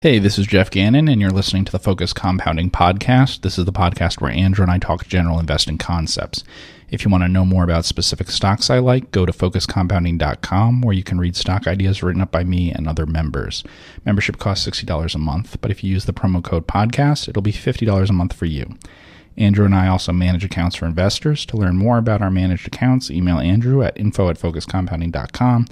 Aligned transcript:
Hey, 0.00 0.20
this 0.20 0.38
is 0.38 0.46
Geoff 0.46 0.70
Gannon, 0.70 1.08
and 1.08 1.20
you're 1.20 1.28
listening 1.28 1.64
to 1.64 1.72
the 1.72 1.78
Focused 1.80 2.14
Compounding 2.14 2.70
Podcast. 2.70 3.42
This 3.42 3.58
is 3.58 3.64
the 3.64 3.72
podcast 3.72 4.20
where 4.20 4.30
Andrew 4.30 4.62
and 4.62 4.70
I 4.70 4.78
talk 4.78 5.08
general 5.08 5.40
investing 5.40 5.76
concepts. 5.76 6.44
If 6.88 7.04
you 7.04 7.10
want 7.10 7.24
to 7.24 7.28
know 7.28 7.44
more 7.44 7.64
about 7.64 7.84
specific 7.84 8.30
stocks 8.30 8.70
I 8.70 8.78
like, 8.78 9.10
go 9.10 9.26
to 9.26 9.32
focusedcompounding.com 9.32 10.82
where 10.82 10.94
you 10.94 11.02
can 11.02 11.18
read 11.18 11.34
stock 11.34 11.66
ideas 11.66 12.00
written 12.00 12.22
up 12.22 12.30
by 12.30 12.44
me 12.44 12.70
and 12.70 12.86
other 12.86 13.06
members. 13.06 13.64
Membership 14.04 14.38
costs 14.38 14.68
$60 14.68 15.16
a 15.16 15.18
month, 15.18 15.60
but 15.60 15.72
if 15.72 15.82
you 15.82 15.90
use 15.90 16.04
the 16.04 16.12
promo 16.12 16.44
code 16.44 16.68
podcast, 16.68 17.28
it'll 17.28 17.42
be 17.42 17.50
$50 17.50 18.08
a 18.08 18.12
month 18.12 18.34
for 18.34 18.46
you. 18.46 18.76
Andrew 19.36 19.64
and 19.64 19.74
I 19.74 19.88
also 19.88 20.12
manage 20.12 20.44
accounts 20.44 20.76
for 20.76 20.86
investors. 20.86 21.44
To 21.46 21.56
learn 21.56 21.76
more 21.76 21.98
about 21.98 22.22
our 22.22 22.30
managed 22.30 22.68
accounts, 22.68 23.10
email 23.10 23.40
Andrew 23.40 23.82
at 23.82 23.98
info 23.98 24.28
at 24.28 24.38
focusedcompounding.com 24.38 25.66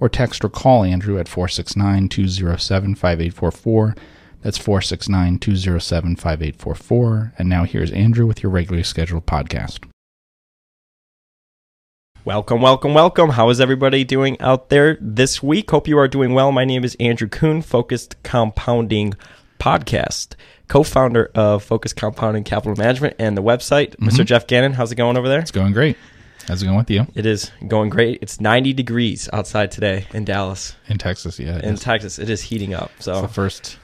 or 0.00 0.08
text 0.08 0.44
or 0.44 0.48
call 0.48 0.84
Andrew 0.84 1.18
at 1.18 1.28
469 1.28 2.08
207 2.08 2.94
5844. 2.94 3.94
That's 4.42 4.58
469 4.58 5.38
207 5.38 6.16
5844. 6.16 7.34
And 7.38 7.48
now 7.48 7.64
here's 7.64 7.90
Andrew 7.92 8.26
with 8.26 8.42
your 8.42 8.50
regularly 8.50 8.84
scheduled 8.84 9.26
podcast. 9.26 9.88
Welcome, 12.24 12.60
welcome, 12.60 12.92
welcome. 12.92 13.30
How 13.30 13.48
is 13.48 13.60
everybody 13.60 14.04
doing 14.04 14.38
out 14.40 14.68
there 14.68 14.98
this 15.00 15.42
week? 15.42 15.70
Hope 15.70 15.88
you 15.88 15.96
are 15.98 16.08
doing 16.08 16.34
well. 16.34 16.52
My 16.52 16.64
name 16.64 16.84
is 16.84 16.94
Andrew 17.00 17.28
Kuhn, 17.28 17.62
Focused 17.62 18.22
Compounding 18.22 19.14
Podcast, 19.58 20.34
co 20.68 20.82
founder 20.82 21.30
of 21.34 21.64
Focused 21.64 21.96
Compounding 21.96 22.44
Capital 22.44 22.76
Management 22.76 23.16
and 23.18 23.36
the 23.36 23.42
website. 23.42 23.92
Mm-hmm. 23.92 24.08
Mr. 24.08 24.26
Geoff 24.26 24.46
Gannon, 24.46 24.74
how's 24.74 24.92
it 24.92 24.96
going 24.96 25.16
over 25.16 25.26
there? 25.26 25.40
It's 25.40 25.50
going 25.50 25.72
great. 25.72 25.96
How's 26.48 26.62
it 26.62 26.64
going 26.64 26.78
with 26.78 26.90
you? 26.90 27.06
It 27.14 27.26
is 27.26 27.50
going 27.66 27.90
great. 27.90 28.20
It's 28.22 28.40
90 28.40 28.72
degrees 28.72 29.28
outside 29.34 29.70
today 29.70 30.06
in 30.14 30.24
Dallas. 30.24 30.74
In 30.86 30.96
Texas, 30.96 31.38
yeah. 31.38 31.58
In 31.58 31.74
is. 31.74 31.80
Texas, 31.80 32.18
it 32.18 32.30
is 32.30 32.40
heating 32.40 32.72
up. 32.72 32.90
So 33.00 33.12
it's 33.12 33.20
the 33.20 33.28
first 33.28 33.78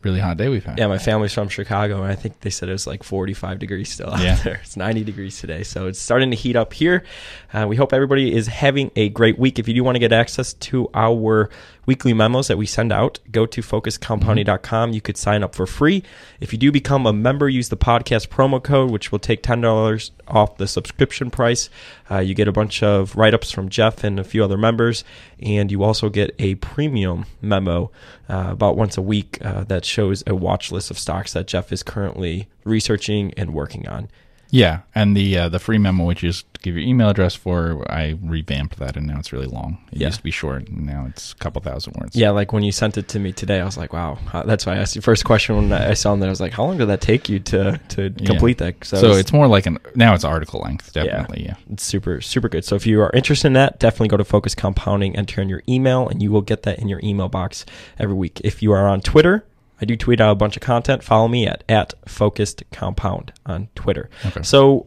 really 0.00 0.18
hot 0.18 0.38
day 0.38 0.48
we've 0.48 0.64
had. 0.64 0.78
Yeah, 0.78 0.86
my 0.86 0.96
family's 0.96 1.34
from 1.34 1.50
Chicago, 1.50 2.02
and 2.02 2.10
I 2.10 2.14
think 2.14 2.40
they 2.40 2.48
said 2.48 2.70
it 2.70 2.72
was 2.72 2.86
like 2.86 3.02
45 3.02 3.58
degrees 3.58 3.92
still 3.92 4.08
out 4.08 4.22
yeah. 4.22 4.36
there. 4.42 4.60
It's 4.64 4.74
90 4.74 5.04
degrees 5.04 5.38
today, 5.38 5.62
so 5.64 5.86
it's 5.86 6.00
starting 6.00 6.30
to 6.30 6.36
heat 6.36 6.56
up 6.56 6.72
here. 6.72 7.04
Uh, 7.52 7.66
we 7.68 7.76
hope 7.76 7.92
everybody 7.92 8.34
is 8.34 8.46
having 8.46 8.90
a 8.96 9.10
great 9.10 9.38
week. 9.38 9.58
If 9.58 9.68
you 9.68 9.74
do 9.74 9.84
want 9.84 9.96
to 9.96 10.00
get 10.00 10.12
access 10.12 10.54
to 10.54 10.88
our 10.94 11.50
weekly 11.88 12.12
memos 12.12 12.48
that 12.48 12.58
we 12.58 12.66
send 12.66 12.92
out, 12.92 13.18
go 13.32 13.46
to 13.46 13.62
focusedcompounding.com. 13.62 14.92
You 14.92 15.00
could 15.00 15.16
sign 15.16 15.42
up 15.42 15.54
for 15.54 15.66
free. 15.66 16.02
If 16.38 16.52
you 16.52 16.58
do 16.58 16.70
become 16.70 17.06
a 17.06 17.14
member, 17.14 17.48
use 17.48 17.70
the 17.70 17.78
podcast 17.78 18.28
promo 18.28 18.62
code, 18.62 18.90
which 18.90 19.10
will 19.10 19.18
take 19.18 19.42
$10 19.42 20.10
off 20.28 20.58
the 20.58 20.68
subscription 20.68 21.30
price. 21.30 21.70
Uh, 22.10 22.18
you 22.18 22.34
get 22.34 22.46
a 22.46 22.52
bunch 22.52 22.82
of 22.82 23.16
write 23.16 23.32
ups 23.32 23.50
from 23.50 23.70
Geoff 23.70 24.04
and 24.04 24.20
a 24.20 24.24
few 24.24 24.44
other 24.44 24.58
members, 24.58 25.02
and 25.40 25.72
you 25.72 25.82
also 25.82 26.10
get 26.10 26.34
a 26.38 26.56
premium 26.56 27.24
memo 27.40 27.90
uh, 28.28 28.48
about 28.50 28.76
once 28.76 28.98
a 28.98 29.02
week 29.02 29.38
uh, 29.40 29.64
that 29.64 29.86
shows 29.86 30.22
a 30.26 30.34
watch 30.34 30.70
list 30.70 30.90
of 30.90 30.98
stocks 30.98 31.32
that 31.32 31.46
Geoff 31.46 31.72
is 31.72 31.82
currently 31.82 32.48
researching 32.64 33.32
and 33.38 33.54
working 33.54 33.88
on. 33.88 34.10
Yeah, 34.50 34.80
and 34.94 35.16
the 35.16 35.36
uh, 35.36 35.48
the 35.48 35.58
free 35.58 35.78
memo, 35.78 36.04
which 36.04 36.24
is 36.24 36.44
to 36.54 36.60
give 36.62 36.74
your 36.74 36.84
email 36.84 37.10
address 37.10 37.34
for, 37.34 37.84
I 37.90 38.18
revamped 38.22 38.78
that, 38.78 38.96
and 38.96 39.06
now 39.06 39.18
it's 39.18 39.32
really 39.32 39.46
long. 39.46 39.78
It 39.92 39.98
yeah. 39.98 40.06
used 40.06 40.18
to 40.18 40.24
be 40.24 40.30
short, 40.30 40.68
and 40.68 40.86
now 40.86 41.06
it's 41.06 41.32
a 41.32 41.36
couple 41.36 41.60
thousand 41.60 41.96
words. 42.00 42.16
Yeah, 42.16 42.30
like 42.30 42.52
when 42.52 42.62
you 42.62 42.72
sent 42.72 42.96
it 42.96 43.08
to 43.08 43.18
me 43.18 43.32
today, 43.32 43.60
I 43.60 43.64
was 43.64 43.76
like, 43.76 43.92
"Wow!" 43.92 44.18
That's 44.46 44.64
why 44.64 44.74
I 44.74 44.76
asked 44.78 44.96
you 44.96 45.02
first 45.02 45.24
question 45.24 45.56
when 45.56 45.72
I 45.72 45.92
saw 45.94 46.16
that. 46.16 46.24
I 46.24 46.30
was 46.30 46.40
like, 46.40 46.52
"How 46.52 46.64
long 46.64 46.78
did 46.78 46.86
that 46.86 47.02
take 47.02 47.28
you 47.28 47.40
to 47.40 47.78
to 47.88 48.10
complete 48.10 48.60
yeah. 48.60 48.70
that?" 48.70 48.84
So, 48.84 48.96
so 48.98 49.08
was, 49.10 49.18
it's 49.18 49.32
more 49.32 49.46
like 49.48 49.66
an 49.66 49.78
now 49.94 50.14
it's 50.14 50.24
article 50.24 50.60
length, 50.60 50.94
definitely. 50.94 51.42
Yeah. 51.42 51.56
yeah, 51.58 51.72
it's 51.72 51.84
super 51.84 52.20
super 52.22 52.48
good. 52.48 52.64
So 52.64 52.74
if 52.74 52.86
you 52.86 53.02
are 53.02 53.10
interested 53.12 53.48
in 53.48 53.52
that, 53.54 53.78
definitely 53.78 54.08
go 54.08 54.16
to 54.16 54.24
Focused 54.24 54.56
Compounding, 54.56 55.14
enter 55.14 55.42
in 55.42 55.50
your 55.50 55.62
email, 55.68 56.08
and 56.08 56.22
you 56.22 56.30
will 56.30 56.42
get 56.42 56.62
that 56.62 56.78
in 56.78 56.88
your 56.88 57.00
email 57.02 57.28
box 57.28 57.66
every 57.98 58.14
week. 58.14 58.40
If 58.42 58.62
you 58.62 58.72
are 58.72 58.88
on 58.88 59.02
Twitter, 59.02 59.44
I 59.80 59.84
do 59.84 59.96
tweet 59.96 60.20
out 60.20 60.32
a 60.32 60.34
bunch 60.34 60.56
of 60.56 60.62
content. 60.62 61.02
Follow 61.02 61.28
me 61.28 61.46
at 61.46 61.64
at 61.68 61.94
focused 62.06 62.62
compound 62.72 63.32
on 63.46 63.68
Twitter. 63.74 64.10
Okay. 64.26 64.42
So, 64.42 64.86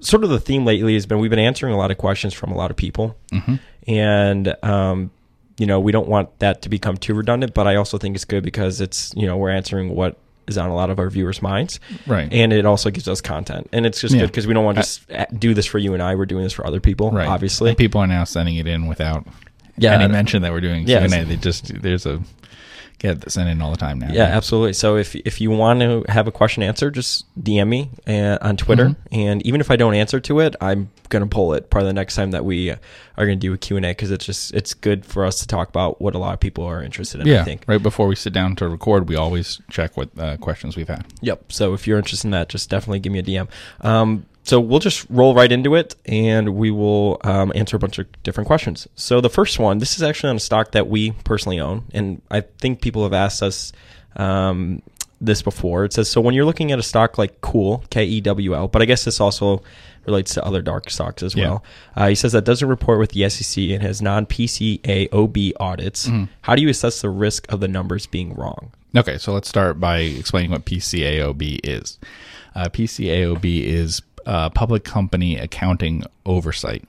sort 0.00 0.24
of 0.24 0.30
the 0.30 0.40
theme 0.40 0.64
lately 0.64 0.94
has 0.94 1.06
been 1.06 1.18
we've 1.18 1.30
been 1.30 1.38
answering 1.38 1.72
a 1.72 1.78
lot 1.78 1.90
of 1.90 1.98
questions 1.98 2.34
from 2.34 2.52
a 2.52 2.56
lot 2.56 2.70
of 2.70 2.76
people, 2.76 3.16
mm-hmm. 3.32 3.56
and 3.86 4.54
um, 4.64 5.10
you 5.56 5.66
know 5.66 5.80
we 5.80 5.92
don't 5.92 6.08
want 6.08 6.38
that 6.40 6.62
to 6.62 6.68
become 6.68 6.96
too 6.96 7.14
redundant. 7.14 7.54
But 7.54 7.66
I 7.66 7.76
also 7.76 7.98
think 7.98 8.14
it's 8.14 8.24
good 8.24 8.42
because 8.42 8.80
it's 8.80 9.12
you 9.16 9.26
know 9.26 9.36
we're 9.36 9.50
answering 9.50 9.94
what 9.94 10.18
is 10.46 10.58
on 10.58 10.70
a 10.70 10.74
lot 10.74 10.90
of 10.90 10.98
our 10.98 11.10
viewers' 11.10 11.40
minds, 11.40 11.80
right? 12.06 12.32
And 12.32 12.52
it 12.52 12.66
also 12.66 12.90
gives 12.90 13.08
us 13.08 13.20
content, 13.20 13.68
and 13.72 13.86
it's 13.86 14.00
just 14.00 14.14
yeah. 14.14 14.22
good 14.22 14.28
because 14.28 14.46
we 14.46 14.54
don't 14.54 14.64
want 14.64 14.76
to 14.76 14.82
just 14.82 15.38
do 15.38 15.54
this 15.54 15.66
for 15.66 15.78
you 15.78 15.94
and 15.94 16.02
I. 16.02 16.14
We're 16.14 16.26
doing 16.26 16.44
this 16.44 16.52
for 16.52 16.66
other 16.66 16.80
people, 16.80 17.10
right? 17.10 17.28
Obviously, 17.28 17.70
and 17.70 17.78
people 17.78 18.00
are 18.00 18.06
now 18.06 18.24
sending 18.24 18.56
it 18.56 18.66
in 18.66 18.86
without 18.86 19.26
yeah, 19.78 19.94
any 19.94 20.08
mention 20.08 20.42
that 20.42 20.52
we're 20.52 20.60
doing 20.60 20.86
yeah. 20.86 21.06
They 21.06 21.36
just 21.36 21.80
there's 21.82 22.06
a 22.06 22.20
get 22.98 23.30
sent 23.30 23.48
in 23.48 23.62
all 23.62 23.70
the 23.70 23.76
time 23.76 23.98
now. 23.98 24.10
Yeah, 24.10 24.24
absolutely. 24.24 24.72
So 24.72 24.96
if 24.96 25.14
if 25.14 25.40
you 25.40 25.50
want 25.50 25.80
to 25.80 26.04
have 26.08 26.26
a 26.26 26.32
question 26.32 26.62
answered, 26.62 26.94
just 26.94 27.24
DM 27.40 27.68
me 27.68 27.90
uh, 28.06 28.38
on 28.40 28.56
Twitter, 28.56 28.86
mm-hmm. 28.86 29.14
and 29.14 29.46
even 29.46 29.60
if 29.60 29.70
I 29.70 29.76
don't 29.76 29.94
answer 29.94 30.20
to 30.20 30.40
it, 30.40 30.56
I'm 30.60 30.90
gonna 31.08 31.26
pull 31.26 31.54
it 31.54 31.70
probably 31.70 31.88
the 31.88 31.94
next 31.94 32.16
time 32.16 32.32
that 32.32 32.44
we 32.44 32.70
are 32.70 32.78
gonna 33.16 33.36
do 33.36 33.52
a 33.52 33.58
Q 33.58 33.76
and 33.76 33.86
A 33.86 33.90
because 33.90 34.10
it's 34.10 34.24
just 34.24 34.52
it's 34.52 34.74
good 34.74 35.06
for 35.06 35.24
us 35.24 35.38
to 35.40 35.46
talk 35.46 35.68
about 35.68 36.00
what 36.00 36.14
a 36.14 36.18
lot 36.18 36.34
of 36.34 36.40
people 36.40 36.64
are 36.64 36.82
interested 36.82 37.20
in. 37.20 37.26
Yeah, 37.26 37.42
I 37.42 37.44
think 37.44 37.64
right 37.66 37.82
before 37.82 38.08
we 38.08 38.16
sit 38.16 38.32
down 38.32 38.56
to 38.56 38.68
record, 38.68 39.08
we 39.08 39.16
always 39.16 39.60
check 39.70 39.96
what 39.96 40.10
uh, 40.18 40.36
questions 40.38 40.76
we've 40.76 40.88
had. 40.88 41.06
Yep. 41.20 41.52
So 41.52 41.74
if 41.74 41.86
you're 41.86 41.98
interested 41.98 42.26
in 42.26 42.32
that, 42.32 42.48
just 42.48 42.68
definitely 42.68 43.00
give 43.00 43.12
me 43.12 43.20
a 43.20 43.22
DM. 43.22 43.48
Um, 43.80 44.26
so 44.48 44.58
we'll 44.60 44.80
just 44.80 45.06
roll 45.10 45.34
right 45.34 45.52
into 45.52 45.74
it 45.74 45.94
and 46.06 46.54
we 46.54 46.70
will 46.70 47.20
um, 47.24 47.52
answer 47.54 47.76
a 47.76 47.78
bunch 47.78 47.98
of 47.98 48.06
different 48.22 48.46
questions. 48.46 48.88
So 48.94 49.20
the 49.20 49.28
first 49.28 49.58
one, 49.58 49.78
this 49.78 49.96
is 49.96 50.02
actually 50.02 50.30
on 50.30 50.36
a 50.36 50.40
stock 50.40 50.72
that 50.72 50.88
we 50.88 51.12
personally 51.24 51.60
own, 51.60 51.84
and 51.92 52.22
I 52.30 52.40
think 52.40 52.80
people 52.80 53.02
have 53.02 53.12
asked 53.12 53.42
us 53.42 53.72
um, 54.16 54.82
this 55.20 55.42
before. 55.42 55.84
It 55.84 55.92
says, 55.92 56.08
so 56.08 56.20
when 56.20 56.34
you're 56.34 56.46
looking 56.46 56.72
at 56.72 56.78
a 56.78 56.82
stock 56.82 57.18
like 57.18 57.40
Cool 57.42 57.84
K 57.90 58.04
E 58.04 58.20
W 58.22 58.54
L, 58.54 58.68
but 58.68 58.80
I 58.80 58.86
guess 58.86 59.04
this 59.04 59.20
also 59.20 59.62
relates 60.06 60.32
to 60.34 60.44
other 60.44 60.62
dark 60.62 60.88
stocks 60.88 61.22
as 61.22 61.36
well. 61.36 61.62
Yeah. 61.96 62.04
Uh, 62.04 62.08
he 62.08 62.14
says 62.14 62.32
that 62.32 62.44
doesn't 62.44 62.68
report 62.68 62.98
with 62.98 63.10
the 63.10 63.28
SEC 63.28 63.62
and 63.64 63.82
has 63.82 64.00
non 64.00 64.24
PCAOB 64.24 65.52
audits. 65.60 66.08
Mm-hmm. 66.08 66.24
How 66.40 66.54
do 66.56 66.62
you 66.62 66.70
assess 66.70 67.02
the 67.02 67.10
risk 67.10 67.50
of 67.52 67.60
the 67.60 67.68
numbers 67.68 68.06
being 68.06 68.32
wrong? 68.34 68.72
Okay, 68.96 69.18
so 69.18 69.34
let's 69.34 69.48
start 69.48 69.78
by 69.78 69.98
explaining 69.98 70.50
what 70.50 70.64
PCAOB 70.64 71.60
is. 71.62 71.98
Uh, 72.54 72.70
PCAOB 72.70 73.62
is 73.64 74.00
uh, 74.26 74.50
public 74.50 74.84
company 74.84 75.36
accounting 75.36 76.04
oversight. 76.26 76.84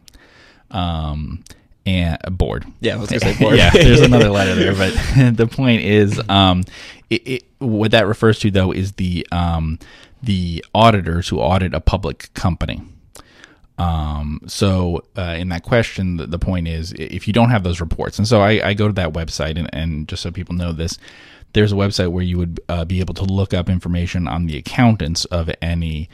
Um, 0.72 1.44
and 1.86 2.18
a 2.24 2.30
board. 2.30 2.66
Yeah, 2.82 2.96
I 2.96 2.98
was 2.98 3.10
gonna 3.10 3.20
say 3.22 3.38
board. 3.38 3.56
yeah, 3.58 3.70
there's 3.74 4.02
another 4.02 4.30
letter 4.30 4.56
there, 4.56 4.76
but 4.76 4.92
the 5.38 5.48
point 5.48 5.82
is, 5.82 6.22
um, 6.30 6.64
it, 7.10 7.28
it, 7.28 7.44
what 7.58 7.92
that 7.92 8.08
refers 8.08 8.40
to 8.40 8.52
though 8.52 8.72
is 8.72 8.94
the 8.94 9.26
um, 9.32 9.80
the 10.22 10.64
auditors 10.76 11.30
who 11.30 11.40
audit 11.40 11.74
a 11.74 11.80
public 11.80 12.34
company. 12.34 12.82
Um, 13.78 14.42
so 14.46 15.06
uh, 15.18 15.38
in 15.40 15.50
that 15.50 15.64
question, 15.64 16.18
the, 16.18 16.28
the, 16.28 16.38
point 16.38 16.68
is 16.68 16.92
if 16.92 17.28
you 17.28 17.34
don't 17.34 17.50
have 17.50 17.64
those 17.64 17.80
reports, 17.80 18.18
and 18.18 18.28
so 18.28 18.42
I, 18.42 18.60
I 18.62 18.74
go 18.74 18.88
to 18.88 18.94
that 18.96 19.14
website, 19.14 19.58
and, 19.58 19.70
and, 19.72 20.06
just 20.06 20.22
so 20.22 20.32
people 20.32 20.54
know 20.54 20.74
this, 20.74 20.98
there's 21.54 21.72
a 21.72 21.76
website 21.76 22.12
where 22.12 22.24
you 22.24 22.38
would 22.38 22.60
uh, 22.68 22.84
be 22.84 23.00
able 23.00 23.14
to 23.14 23.24
look 23.24 23.54
up 23.54 23.70
information 23.70 24.28
on 24.28 24.48
the 24.48 24.58
accountants 24.58 25.24
of 25.26 25.50
any 25.62 26.10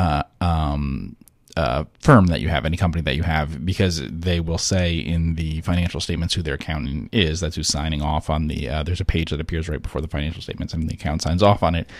uh, 0.00 0.22
um, 0.40 1.14
uh, 1.56 1.84
firm 2.00 2.26
that 2.26 2.40
you 2.40 2.48
have, 2.48 2.64
any 2.64 2.76
company 2.76 3.02
that 3.02 3.16
you 3.16 3.22
have, 3.22 3.66
because 3.66 4.00
they 4.08 4.40
will 4.40 4.58
say 4.58 4.96
in 4.96 5.34
the 5.34 5.60
financial 5.60 6.00
statements 6.00 6.32
who 6.32 6.42
their 6.42 6.54
accountant 6.54 7.10
is. 7.12 7.40
That's 7.40 7.56
who's 7.56 7.68
signing 7.68 8.00
off 8.00 8.30
on 8.30 8.46
the. 8.46 8.68
Uh, 8.68 8.82
there's 8.82 9.00
a 9.00 9.04
page 9.04 9.30
that 9.30 9.40
appears 9.40 9.68
right 9.68 9.82
before 9.82 10.00
the 10.00 10.08
financial 10.08 10.40
statements, 10.40 10.72
and 10.72 10.88
the 10.88 10.94
account 10.94 11.20
signs 11.22 11.42
off 11.42 11.62
on 11.62 11.74
it. 11.74 11.90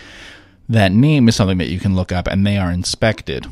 That 0.67 0.91
name 0.91 1.27
is 1.29 1.35
something 1.35 1.59
that 1.59 1.67
you 1.67 1.79
can 1.79 1.95
look 1.95 2.11
up, 2.11 2.27
and 2.27 2.47
they 2.47 2.57
are 2.57 2.71
inspected 2.71 3.45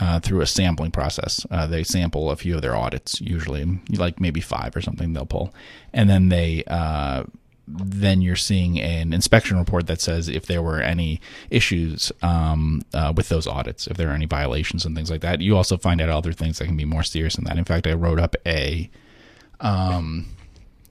uh, 0.00 0.18
through 0.18 0.40
a 0.40 0.46
sampling 0.46 0.90
process. 0.90 1.46
Uh, 1.50 1.66
they 1.68 1.84
sample 1.84 2.30
a 2.30 2.36
few 2.36 2.56
of 2.56 2.62
their 2.62 2.74
audits, 2.74 3.20
usually 3.20 3.78
like 3.90 4.20
maybe 4.20 4.40
five 4.40 4.74
or 4.74 4.80
something. 4.80 5.12
They'll 5.12 5.26
pull, 5.26 5.54
and 5.92 6.10
then 6.10 6.28
they 6.28 6.64
uh, 6.66 7.24
then 7.68 8.20
you're 8.20 8.36
seeing 8.36 8.80
an 8.80 9.12
inspection 9.12 9.56
report 9.56 9.86
that 9.86 10.00
says 10.00 10.28
if 10.28 10.46
there 10.46 10.62
were 10.62 10.80
any 10.80 11.20
issues 11.50 12.10
um, 12.22 12.82
uh, 12.92 13.12
with 13.16 13.28
those 13.28 13.46
audits, 13.46 13.86
if 13.86 13.96
there 13.96 14.10
are 14.10 14.14
any 14.14 14.26
violations 14.26 14.84
and 14.84 14.96
things 14.96 15.10
like 15.10 15.20
that. 15.20 15.40
You 15.40 15.56
also 15.56 15.76
find 15.76 16.00
out 16.00 16.08
other 16.08 16.32
things 16.32 16.58
that 16.58 16.66
can 16.66 16.76
be 16.76 16.84
more 16.84 17.02
serious 17.02 17.36
than 17.36 17.44
that. 17.44 17.58
In 17.58 17.64
fact, 17.64 17.86
I 17.86 17.92
wrote 17.92 18.18
up 18.18 18.36
a 18.44 18.90
um, 19.60 20.26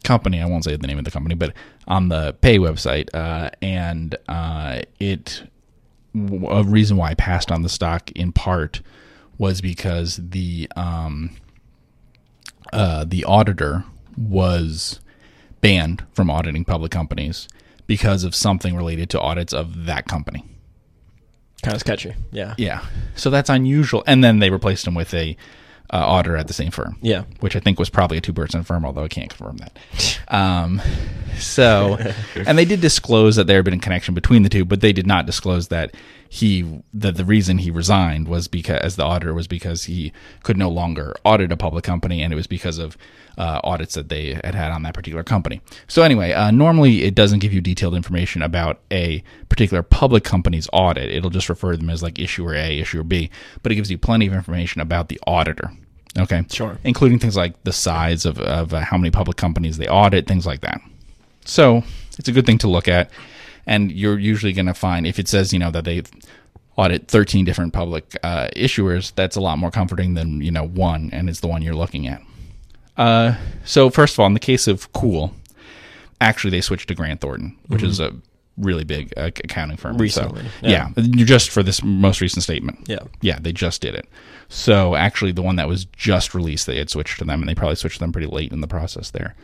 company. 0.04 0.42
I 0.42 0.46
won't 0.46 0.64
say 0.64 0.76
the 0.76 0.88
name 0.88 0.98
of 0.98 1.06
the 1.06 1.12
company, 1.12 1.36
but 1.36 1.54
on 1.88 2.10
the 2.10 2.34
pay 2.42 2.58
website, 2.58 3.10
uh, 3.14 3.50
and 3.62 4.16
uh, 4.28 4.82
it 5.00 5.44
a 6.14 6.64
reason 6.64 6.98
why 6.98 7.12
I 7.12 7.14
passed 7.14 7.52
on 7.52 7.62
the 7.62 7.70
stock 7.70 8.12
in 8.12 8.32
part 8.32 8.82
was 9.38 9.62
because 9.62 10.20
the 10.22 10.70
um, 10.76 11.32
uh, 12.74 13.06
the 13.06 13.24
auditor 13.24 13.86
was 14.18 15.00
banned 15.62 16.04
from 16.14 16.30
auditing 16.30 16.66
public 16.66 16.92
companies 16.92 17.48
because 17.88 18.24
of 18.24 18.36
something 18.36 18.76
related 18.76 19.10
to 19.12 19.20
audits 19.20 19.54
of 19.54 19.86
that 19.86 20.08
company. 20.08 20.44
Kind 21.62 21.76
of 21.76 21.82
sketchy. 21.82 22.16
Yeah. 22.32 22.56
Yeah. 22.58 22.84
So 23.16 23.30
that's 23.30 23.50
unusual. 23.50 24.04
And 24.08 24.24
then 24.24 24.40
they 24.40 24.50
replaced 24.50 24.88
him 24.88 24.96
with 24.96 25.14
a 25.14 25.38
uh, 25.92 25.98
auditor 25.98 26.38
at 26.38 26.48
the 26.48 26.54
same 26.54 26.72
firm. 26.72 26.98
Yeah. 27.02 27.26
Which 27.42 27.56
I 27.56 27.60
think 27.60 27.78
was 27.78 27.90
probably 27.90 28.18
a 28.18 28.22
two 28.22 28.34
person 28.34 28.64
firm, 28.64 28.86
although 28.86 29.04
I 29.04 29.08
can't 29.08 29.30
confirm 29.30 29.58
that. 29.58 29.78
Um, 30.32 30.82
so, 31.38 31.98
and 32.36 32.58
they 32.58 32.64
did 32.64 32.80
disclose 32.80 33.36
that 33.36 33.48
there 33.48 33.58
had 33.58 33.66
been 33.66 33.74
a 33.74 33.80
connection 33.80 34.14
between 34.14 34.44
the 34.44 34.50
two, 34.50 34.64
but 34.64 34.80
they 34.80 34.94
did 34.94 35.06
not 35.06 35.26
disclose 35.26 35.68
that 35.68 35.94
he 36.34 36.82
that 36.94 37.18
the 37.18 37.26
reason 37.26 37.58
he 37.58 37.70
resigned 37.70 38.26
was 38.30 38.48
because 38.48 38.80
as 38.80 38.96
the 38.96 39.04
auditor 39.04 39.34
was 39.34 39.48
because 39.48 39.84
he 39.84 40.14
could 40.44 40.56
no 40.56 40.70
longer 40.70 41.14
audit 41.26 41.52
a 41.52 41.58
public 41.58 41.84
company, 41.84 42.24
and 42.24 42.32
it 42.32 42.38
was 42.38 42.48
because 42.48 42.78
of 42.78 42.98
uh, 43.38 43.60
audits 43.66 43.96
that 43.96 44.08
they 44.08 44.36
had 44.42 44.56
had 44.56 44.72
on 44.72 44.82
that 44.84 44.94
particular 44.94 45.24
company. 45.24 45.60
So 45.90 46.04
anyway, 46.04 46.32
uh, 46.32 46.50
normally 46.52 47.04
it 47.04 47.16
doesn't 47.16 47.40
give 47.40 47.52
you 47.52 47.60
detailed 47.60 47.96
information 47.96 48.42
about 48.42 48.80
a 48.90 49.22
particular 49.50 49.84
public 49.84 50.24
company's 50.24 50.70
audit. 50.72 51.12
It'll 51.12 51.30
just 51.32 51.50
refer 51.50 51.74
to 51.74 51.78
them 51.78 51.90
as 51.90 52.02
like 52.02 52.18
issuer 52.18 52.56
A, 52.56 52.80
issuer 52.80 53.04
B, 53.04 53.30
but 53.62 53.74
it 53.74 53.76
gives 53.76 53.92
you 53.92 53.98
plenty 53.98 54.26
of 54.26 54.32
information 54.34 54.80
about 54.80 55.10
the 55.10 55.20
auditor. 55.28 55.70
Okay, 56.18 56.46
Sure. 56.50 56.78
including 56.86 57.20
things 57.20 57.36
like 57.36 57.62
the 57.66 57.74
size 57.74 58.26
of, 58.26 58.40
of 58.40 58.74
uh, 58.74 58.80
how 58.80 58.98
many 58.98 59.12
public 59.12 59.36
companies 59.36 59.78
they 59.78 59.88
audit, 59.88 60.28
things 60.28 60.46
like 60.46 60.62
that. 60.62 60.80
So 61.44 61.84
it's 62.18 62.30
a 62.30 62.32
good 62.32 62.46
thing 62.46 62.58
to 62.60 62.70
look 62.70 62.88
at. 62.88 63.12
And 63.66 63.92
you're 63.92 64.20
usually 64.20 64.54
going 64.54 64.66
to 64.66 64.74
find 64.74 65.06
if 65.06 65.20
it 65.20 65.28
says, 65.28 65.54
you 65.54 65.60
know, 65.60 65.72
that 65.72 65.86
they 65.86 66.04
audit 66.78 67.08
13 67.08 67.46
different 67.46 67.74
public 67.74 68.18
uh, 68.24 68.48
issuers, 68.56 69.14
that's 69.16 69.36
a 69.36 69.42
lot 69.42 69.58
more 69.58 69.72
comforting 69.72 70.14
than, 70.14 70.42
you 70.42 70.52
know, 70.52 70.66
one, 70.66 71.10
and 71.14 71.30
it's 71.30 71.40
the 71.40 71.48
one 71.48 71.62
you're 71.62 71.76
looking 71.76 72.08
at. 72.08 72.22
Uh, 72.98 73.36
so, 73.64 73.90
first 73.90 74.16
of 74.16 74.20
all, 74.20 74.28
in 74.28 74.34
the 74.34 74.40
case 74.40 74.68
of 74.68 74.92
Cool, 74.94 75.34
actually 76.20 76.52
they 76.52 76.62
switched 76.62 76.88
to 76.90 76.96
Grant 76.96 77.22
Thornton, 77.22 77.58
which 77.68 77.84
is 77.84 78.00
a 78.00 78.14
really 78.58 78.84
big 78.84 79.14
uh, 79.18 79.32
accounting 79.44 79.78
firm. 79.78 79.96
So, 79.96 80.02
Recently, 80.02 80.44
yeah. 80.62 80.90
yeah. 80.96 81.04
you're 81.04 81.28
just 81.28 81.50
for 81.50 81.64
this 81.64 81.84
most 81.84 82.22
recent 82.22 82.44
statement. 82.44 82.88
Yeah. 82.88 83.00
Yeah, 83.22 83.40
they 83.40 83.54
just 83.54 83.82
did 83.82 83.96
it. 83.96 84.08
So 84.50 84.96
actually, 84.96 85.32
the 85.32 85.42
one 85.42 85.56
that 85.56 85.68
was 85.68 85.86
just 85.86 86.36
released, 86.36 86.68
they 86.68 86.78
had 86.78 86.90
switched 86.90 87.20
to 87.20 87.26
them, 87.26 87.42
and 87.42 87.50
they 87.50 87.56
probably 87.56 87.76
switched 87.76 87.96
to 87.96 88.00
them 88.02 88.12
pretty 88.12 88.28
late 88.28 88.52
in 88.52 88.62
the 88.62 88.68
process 88.68 89.12
there. 89.12 89.36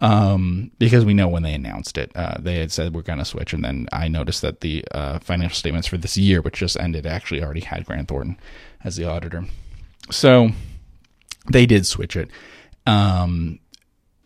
Um, 0.00 0.70
because 0.78 1.04
we 1.04 1.14
know 1.14 1.26
when 1.26 1.42
they 1.42 1.54
announced 1.54 1.98
it, 1.98 2.12
uh, 2.14 2.36
they 2.38 2.60
had 2.60 2.70
said 2.70 2.94
we're 2.94 3.02
going 3.02 3.18
to 3.18 3.24
switch, 3.24 3.52
and 3.52 3.64
then 3.64 3.88
I 3.92 4.06
noticed 4.06 4.42
that 4.42 4.60
the 4.60 4.84
uh, 4.92 5.18
financial 5.18 5.56
statements 5.56 5.88
for 5.88 5.96
this 5.96 6.16
year, 6.16 6.40
which 6.40 6.58
just 6.58 6.78
ended, 6.78 7.04
actually 7.04 7.42
already 7.42 7.60
had 7.60 7.84
Grant 7.84 8.06
Thornton 8.08 8.38
as 8.84 8.94
the 8.94 9.04
auditor. 9.04 9.44
So 10.10 10.50
they 11.50 11.66
did 11.66 11.84
switch 11.86 12.14
it. 12.14 12.30
Um, 12.86 13.58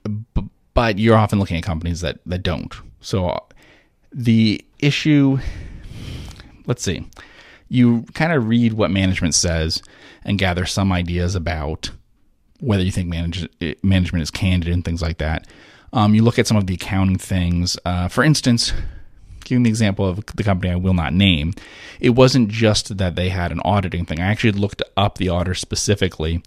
b- 0.04 0.48
but 0.74 0.98
you're 0.98 1.16
often 1.16 1.38
looking 1.38 1.56
at 1.56 1.62
companies 1.62 2.00
that 2.02 2.18
that 2.26 2.42
don't. 2.42 2.74
So 3.00 3.28
uh, 3.28 3.40
the 4.12 4.64
issue, 4.78 5.38
let's 6.66 6.82
see, 6.82 7.06
you 7.68 8.04
kind 8.14 8.32
of 8.32 8.46
read 8.46 8.74
what 8.74 8.90
management 8.90 9.34
says 9.34 9.82
and 10.24 10.38
gather 10.38 10.66
some 10.66 10.92
ideas 10.92 11.34
about 11.34 11.90
whether 12.62 12.82
you 12.82 12.92
think 12.92 13.08
manage, 13.08 13.48
management 13.82 14.22
is 14.22 14.30
candid 14.30 14.72
and 14.72 14.84
things 14.84 15.02
like 15.02 15.18
that. 15.18 15.46
Um, 15.92 16.14
you 16.14 16.22
look 16.22 16.38
at 16.38 16.46
some 16.46 16.56
of 16.56 16.66
the 16.66 16.74
accounting 16.74 17.18
things. 17.18 17.76
Uh, 17.84 18.08
for 18.08 18.24
instance, 18.24 18.72
giving 19.44 19.64
the 19.64 19.70
example 19.70 20.08
of 20.08 20.24
the 20.34 20.44
company 20.44 20.72
I 20.72 20.76
will 20.76 20.94
not 20.94 21.12
name, 21.12 21.52
it 22.00 22.10
wasn't 22.10 22.48
just 22.48 22.96
that 22.96 23.16
they 23.16 23.28
had 23.28 23.52
an 23.52 23.60
auditing 23.64 24.06
thing. 24.06 24.20
I 24.20 24.28
actually 24.28 24.52
looked 24.52 24.80
up 24.96 25.18
the 25.18 25.28
auditor 25.28 25.54
specifically, 25.54 26.42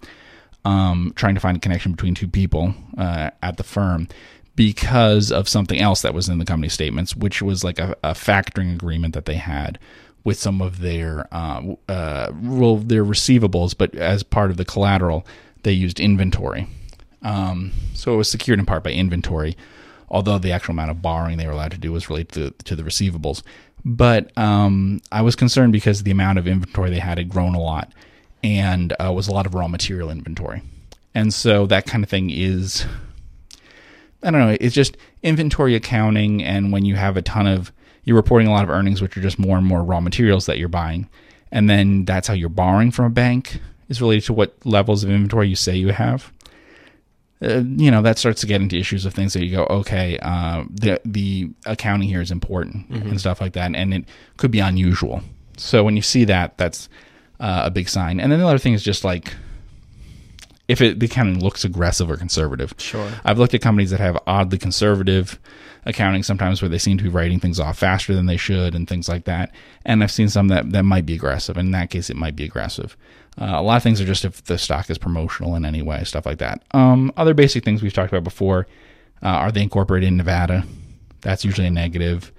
um, 0.64 1.12
trying 1.14 1.34
to 1.34 1.40
find 1.40 1.56
a 1.56 1.60
connection 1.60 1.92
between 1.92 2.14
two 2.14 2.28
people 2.28 2.74
uh, 2.96 3.30
at 3.42 3.58
the 3.58 3.62
firm 3.62 4.08
because 4.56 5.30
of 5.30 5.48
something 5.48 5.78
else 5.78 6.00
that 6.00 6.14
was 6.14 6.30
in 6.30 6.38
the 6.38 6.44
company 6.46 6.70
statements, 6.70 7.14
which 7.14 7.42
was 7.42 7.62
like 7.62 7.78
a, 7.78 7.94
a 8.02 8.12
factoring 8.12 8.72
agreement 8.72 9.12
that 9.12 9.26
they 9.26 9.34
had 9.34 9.78
with 10.24 10.38
some 10.38 10.60
of 10.60 10.80
their 10.80 11.28
uh, 11.30 11.62
uh, 11.88 12.32
well, 12.42 12.78
their 12.78 13.04
receivables, 13.04 13.76
but 13.76 13.94
as 13.94 14.24
part 14.24 14.50
of 14.50 14.56
the 14.56 14.64
collateral, 14.64 15.24
they 15.66 15.72
used 15.72 15.98
inventory. 15.98 16.68
Um, 17.22 17.72
so 17.92 18.14
it 18.14 18.16
was 18.16 18.30
secured 18.30 18.60
in 18.60 18.66
part 18.66 18.84
by 18.84 18.92
inventory, 18.92 19.56
although 20.08 20.38
the 20.38 20.52
actual 20.52 20.72
amount 20.72 20.92
of 20.92 21.02
borrowing 21.02 21.38
they 21.38 21.46
were 21.46 21.52
allowed 21.52 21.72
to 21.72 21.78
do 21.78 21.90
was 21.90 22.08
related 22.08 22.32
to, 22.34 22.64
to 22.66 22.76
the 22.76 22.84
receivables. 22.84 23.42
But 23.84 24.30
um, 24.38 25.00
I 25.10 25.22
was 25.22 25.34
concerned 25.34 25.72
because 25.72 26.04
the 26.04 26.12
amount 26.12 26.38
of 26.38 26.46
inventory 26.46 26.90
they 26.90 27.00
had 27.00 27.18
had 27.18 27.28
grown 27.28 27.56
a 27.56 27.60
lot 27.60 27.92
and 28.44 28.94
uh, 29.00 29.12
was 29.12 29.26
a 29.26 29.32
lot 29.32 29.44
of 29.44 29.54
raw 29.54 29.66
material 29.66 30.08
inventory. 30.08 30.62
And 31.16 31.34
so 31.34 31.66
that 31.66 31.84
kind 31.84 32.04
of 32.04 32.10
thing 32.10 32.30
is, 32.30 32.86
I 34.22 34.30
don't 34.30 34.40
know, 34.40 34.56
it's 34.60 34.74
just 34.74 34.96
inventory 35.24 35.74
accounting. 35.74 36.44
And 36.44 36.70
when 36.70 36.84
you 36.84 36.94
have 36.94 37.16
a 37.16 37.22
ton 37.22 37.48
of, 37.48 37.72
you're 38.04 38.14
reporting 38.14 38.46
a 38.46 38.52
lot 38.52 38.62
of 38.62 38.70
earnings, 38.70 39.02
which 39.02 39.16
are 39.16 39.20
just 39.20 39.40
more 39.40 39.58
and 39.58 39.66
more 39.66 39.82
raw 39.82 39.98
materials 39.98 40.46
that 40.46 40.58
you're 40.58 40.68
buying. 40.68 41.08
And 41.50 41.68
then 41.68 42.04
that's 42.04 42.28
how 42.28 42.34
you're 42.34 42.48
borrowing 42.48 42.92
from 42.92 43.06
a 43.06 43.10
bank 43.10 43.60
is 43.88 44.00
related 44.00 44.24
to 44.26 44.32
what 44.32 44.54
levels 44.64 45.04
of 45.04 45.10
inventory 45.10 45.48
you 45.48 45.56
say 45.56 45.76
you 45.76 45.88
have. 45.88 46.32
Uh, 47.42 47.62
you 47.76 47.90
know 47.90 48.00
that 48.00 48.18
starts 48.18 48.40
to 48.40 48.46
get 48.46 48.62
into 48.62 48.76
issues 48.76 49.04
of 49.04 49.12
things 49.12 49.34
that 49.34 49.44
you 49.44 49.54
go, 49.54 49.64
okay, 49.64 50.18
uh, 50.22 50.64
the 50.70 50.98
the 51.04 51.50
accounting 51.66 52.08
here 52.08 52.22
is 52.22 52.30
important 52.30 52.88
and 52.88 53.20
stuff 53.20 53.42
like 53.42 53.52
that, 53.52 53.74
and 53.74 53.92
it 53.92 54.04
could 54.38 54.50
be 54.50 54.60
unusual. 54.60 55.20
So 55.58 55.84
when 55.84 55.96
you 55.96 56.02
see 56.02 56.24
that, 56.24 56.56
that's 56.56 56.88
uh, 57.38 57.62
a 57.66 57.70
big 57.70 57.88
sign. 57.90 58.20
And 58.20 58.32
then 58.32 58.40
the 58.40 58.46
other 58.46 58.58
thing 58.58 58.72
is 58.72 58.82
just 58.82 59.04
like 59.04 59.34
if 60.68 60.80
it 60.80 60.98
the 60.98 61.06
accounting 61.06 61.42
looks 61.42 61.64
aggressive 61.64 62.10
or 62.10 62.16
conservative. 62.16 62.74
Sure. 62.78 63.10
I've 63.24 63.38
looked 63.38 63.54
at 63.54 63.60
companies 63.60 63.90
that 63.90 64.00
have 64.00 64.18
oddly 64.26 64.58
conservative 64.58 65.38
accounting 65.84 66.22
sometimes 66.24 66.60
where 66.60 66.68
they 66.68 66.78
seem 66.78 66.98
to 66.98 67.04
be 67.04 67.10
writing 67.10 67.38
things 67.38 67.60
off 67.60 67.78
faster 67.78 68.14
than 68.14 68.26
they 68.26 68.36
should 68.36 68.74
and 68.74 68.88
things 68.88 69.08
like 69.08 69.24
that. 69.24 69.54
And 69.84 70.02
I've 70.02 70.10
seen 70.10 70.28
some 70.28 70.48
that, 70.48 70.72
that 70.72 70.82
might 70.82 71.06
be 71.06 71.14
aggressive. 71.14 71.56
In 71.56 71.70
that 71.70 71.90
case, 71.90 72.10
it 72.10 72.16
might 72.16 72.34
be 72.34 72.44
aggressive. 72.44 72.96
Uh, 73.38 73.52
a 73.56 73.62
lot 73.62 73.76
of 73.76 73.82
things 73.82 74.00
are 74.00 74.06
just 74.06 74.24
if 74.24 74.44
the 74.44 74.56
stock 74.56 74.88
is 74.88 74.98
promotional 74.98 75.54
in 75.56 75.64
any 75.64 75.82
way, 75.82 76.02
stuff 76.04 76.24
like 76.24 76.38
that. 76.38 76.62
Um, 76.72 77.12
other 77.16 77.34
basic 77.34 77.64
things 77.64 77.82
we've 77.82 77.92
talked 77.92 78.12
about 78.12 78.24
before 78.24 78.66
uh, 79.22 79.28
are 79.28 79.52
they 79.52 79.62
incorporated 79.62 80.08
in 80.08 80.16
Nevada? 80.16 80.64
That's 81.20 81.44
usually 81.44 81.66
a 81.66 81.70
negative. 81.70 82.32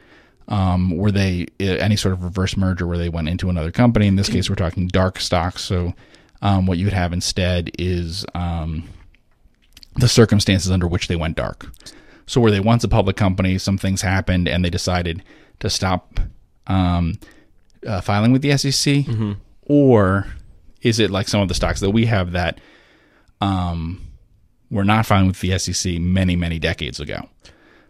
Um, 0.48 0.96
were 0.96 1.12
they 1.12 1.48
uh, 1.60 1.66
any 1.66 1.98
sort 1.98 2.14
of 2.14 2.24
reverse 2.24 2.56
merger 2.56 2.88
where 2.88 2.98
they 2.98 3.10
went 3.10 3.30
into 3.30 3.50
another 3.50 3.72
company? 3.72 4.08
In 4.08 4.16
this 4.16 4.30
case, 4.30 4.50
we're 4.50 4.56
talking 4.56 4.88
dark 4.88 5.20
stocks. 5.20 5.62
So 5.64 5.94
um, 6.42 6.66
what 6.66 6.78
you 6.78 6.86
would 6.86 6.94
have 6.94 7.14
instead 7.14 7.72
is 7.78 8.26
um, 8.34 8.88
the 9.96 10.08
circumstances 10.08 10.72
under 10.72 10.88
which 10.88 11.08
they 11.08 11.16
went 11.16 11.36
dark. 11.36 11.68
So 12.28 12.40
were 12.42 12.52
they 12.52 12.60
once 12.60 12.84
a 12.84 12.88
public 12.88 13.16
company, 13.18 13.58
some 13.58 13.78
things 13.78 14.02
happened, 14.02 14.48
and 14.48 14.64
they 14.64 14.70
decided 14.70 15.24
to 15.60 15.70
stop 15.70 16.20
um, 16.68 17.16
uh, 17.86 18.02
filing 18.02 18.32
with 18.32 18.42
the 18.42 18.56
SEC, 18.58 19.06
or 19.64 20.28
is 20.82 21.00
it 21.00 21.12
like 21.12 21.28
some 21.28 21.42
of 21.42 21.48
the 21.48 21.54
stocks 21.54 21.80
that 21.82 21.92
we 21.92 22.06
have 22.06 22.32
that 22.34 22.60
um, 23.42 24.02
were 24.70 24.86
not 24.86 25.06
filing 25.06 25.28
with 25.28 25.40
the 25.42 25.58
SEC 25.58 25.94
many, 26.00 26.36
many 26.36 26.60
decades 26.60 27.00
ago? 27.00 27.28